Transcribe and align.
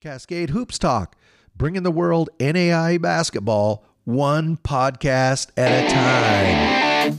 Cascade 0.00 0.50
Hoops 0.50 0.78
Talk, 0.78 1.16
bringing 1.56 1.82
the 1.82 1.90
world 1.90 2.30
NAIA 2.38 3.02
basketball 3.02 3.84
one 4.04 4.56
podcast 4.56 5.50
at 5.56 5.72
a 5.72 5.88
time. 5.92 7.18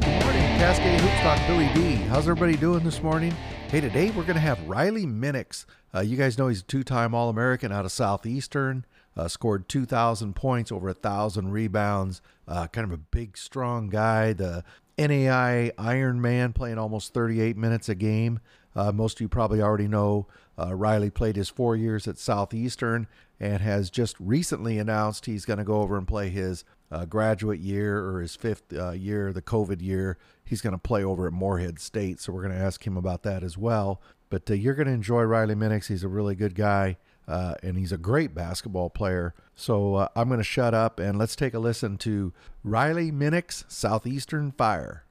Good 0.00 0.22
morning, 0.22 0.42
Cascade 0.56 1.00
Hoops 1.00 1.20
Talk, 1.20 1.44
Billy 1.48 1.68
D. 1.74 1.96
How's 1.96 2.28
everybody 2.28 2.56
doing 2.56 2.84
this 2.84 3.02
morning? 3.02 3.32
Hey, 3.70 3.80
today 3.80 4.10
we're 4.10 4.22
going 4.22 4.34
to 4.34 4.40
have 4.40 4.62
Riley 4.68 5.04
Minix. 5.04 5.64
Uh, 5.92 5.98
you 5.98 6.16
guys 6.16 6.38
know 6.38 6.46
he's 6.46 6.60
a 6.60 6.64
two-time 6.64 7.12
All-American 7.12 7.72
out 7.72 7.84
of 7.84 7.90
Southeastern. 7.90 8.84
Uh, 9.20 9.28
scored 9.28 9.68
2,000 9.68 10.34
points, 10.34 10.72
over 10.72 10.88
a 10.88 10.94
thousand 10.94 11.50
rebounds. 11.50 12.22
Uh, 12.48 12.66
kind 12.68 12.86
of 12.86 12.92
a 12.92 12.96
big, 12.96 13.36
strong 13.36 13.90
guy. 13.90 14.32
The 14.32 14.64
NAIA 14.96 15.72
Iron 15.76 16.22
Man, 16.22 16.54
playing 16.54 16.78
almost 16.78 17.12
38 17.12 17.54
minutes 17.54 17.90
a 17.90 17.94
game. 17.94 18.40
Uh, 18.74 18.92
most 18.92 19.18
of 19.18 19.20
you 19.20 19.28
probably 19.28 19.60
already 19.60 19.88
know 19.88 20.26
uh, 20.58 20.74
Riley 20.74 21.10
played 21.10 21.36
his 21.36 21.50
four 21.50 21.76
years 21.76 22.08
at 22.08 22.16
Southeastern 22.16 23.06
and 23.38 23.60
has 23.60 23.90
just 23.90 24.16
recently 24.18 24.78
announced 24.78 25.26
he's 25.26 25.44
going 25.44 25.58
to 25.58 25.64
go 25.64 25.82
over 25.82 25.98
and 25.98 26.08
play 26.08 26.30
his 26.30 26.64
uh, 26.90 27.04
graduate 27.04 27.60
year 27.60 28.02
or 28.02 28.22
his 28.22 28.36
fifth 28.36 28.72
uh, 28.72 28.92
year, 28.92 29.34
the 29.34 29.42
COVID 29.42 29.82
year. 29.82 30.16
He's 30.44 30.62
going 30.62 30.72
to 30.72 30.78
play 30.78 31.04
over 31.04 31.26
at 31.26 31.34
Morehead 31.34 31.78
State, 31.78 32.20
so 32.20 32.32
we're 32.32 32.42
going 32.42 32.54
to 32.54 32.64
ask 32.64 32.86
him 32.86 32.96
about 32.96 33.22
that 33.24 33.42
as 33.42 33.58
well. 33.58 34.00
But 34.30 34.48
you're 34.48 34.74
going 34.74 34.88
to 34.88 34.94
enjoy 34.94 35.24
Riley 35.24 35.56
Minix. 35.56 35.88
He's 35.88 36.04
a 36.04 36.08
really 36.08 36.34
good 36.34 36.54
guy, 36.54 36.96
uh, 37.30 37.54
and 37.62 37.78
he's 37.78 37.92
a 37.92 37.98
great 37.98 38.34
basketball 38.34 38.90
player. 38.90 39.34
So 39.54 39.94
uh, 39.94 40.08
I'm 40.16 40.28
going 40.28 40.40
to 40.40 40.44
shut 40.44 40.74
up 40.74 40.98
and 40.98 41.18
let's 41.18 41.36
take 41.36 41.54
a 41.54 41.58
listen 41.58 41.96
to 41.98 42.32
Riley 42.64 43.12
Minix, 43.12 43.64
Southeastern 43.68 44.52
Fire. 44.52 45.04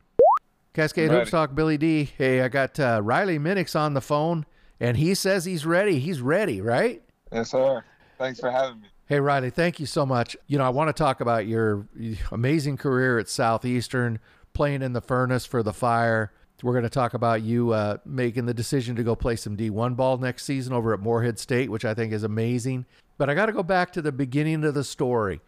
Cascade. 0.74 1.10
Hoops 1.10 1.32
Talk, 1.32 1.56
Billy 1.56 1.78
D. 1.78 2.12
Hey, 2.18 2.42
I 2.42 2.48
got 2.48 2.80
uh, 2.80 3.02
Riley 3.04 3.40
Minix 3.40 3.76
on 3.76 3.94
the 3.94 4.02
phone, 4.02 4.46
and 4.80 4.98
he 4.98 5.16
says 5.16 5.46
he's 5.46 5.66
ready. 5.66 6.00
He's 6.00 6.22
ready, 6.22 6.62
right? 6.62 7.02
Yes, 7.32 7.52
sir. 7.52 7.84
Thanks 8.18 8.40
for 8.40 8.52
having 8.52 8.82
me. 8.82 8.88
Hey, 9.08 9.20
Riley, 9.20 9.50
thank 9.50 9.80
you 9.80 9.88
so 9.88 10.06
much. 10.06 10.38
You 10.48 10.60
know, 10.60 10.66
I 10.66 10.70
want 10.70 10.90
to 10.90 10.94
talk 10.94 11.22
about 11.22 11.48
your 11.48 11.88
amazing 12.32 12.78
career 12.78 13.18
at 13.18 13.28
Southeastern, 13.28 14.20
playing 14.54 14.82
in 14.84 14.94
the 14.94 15.02
furnace 15.02 15.46
for 15.46 15.64
the 15.64 15.74
Fire. 15.74 16.32
We're 16.64 16.74
going 16.74 16.84
to 16.84 16.90
talk 16.90 17.14
about 17.14 17.42
you 17.42 17.72
uh, 17.72 17.98
making 18.06 18.46
the 18.46 18.54
decision 18.54 18.96
to 18.98 19.04
go 19.04 19.16
play 19.16 19.36
some 19.36 19.56
D1 19.56 19.96
ball 19.96 20.18
next 20.18 20.44
season 20.44 20.74
over 20.74 20.94
at 20.94 21.00
Morehead 21.00 21.40
State, 21.40 21.70
which 21.70 21.86
I 21.86 21.94
think 21.94 22.12
is 22.12 22.24
amazing. 22.24 22.86
But 23.18 23.30
I 23.30 23.34
got 23.34 23.48
to 23.48 23.52
go 23.52 23.64
back 23.64 23.92
to 23.94 24.02
the 24.02 24.12
beginning 24.12 24.64
of 24.64 24.74
the 24.74 24.84
story. 24.84 25.42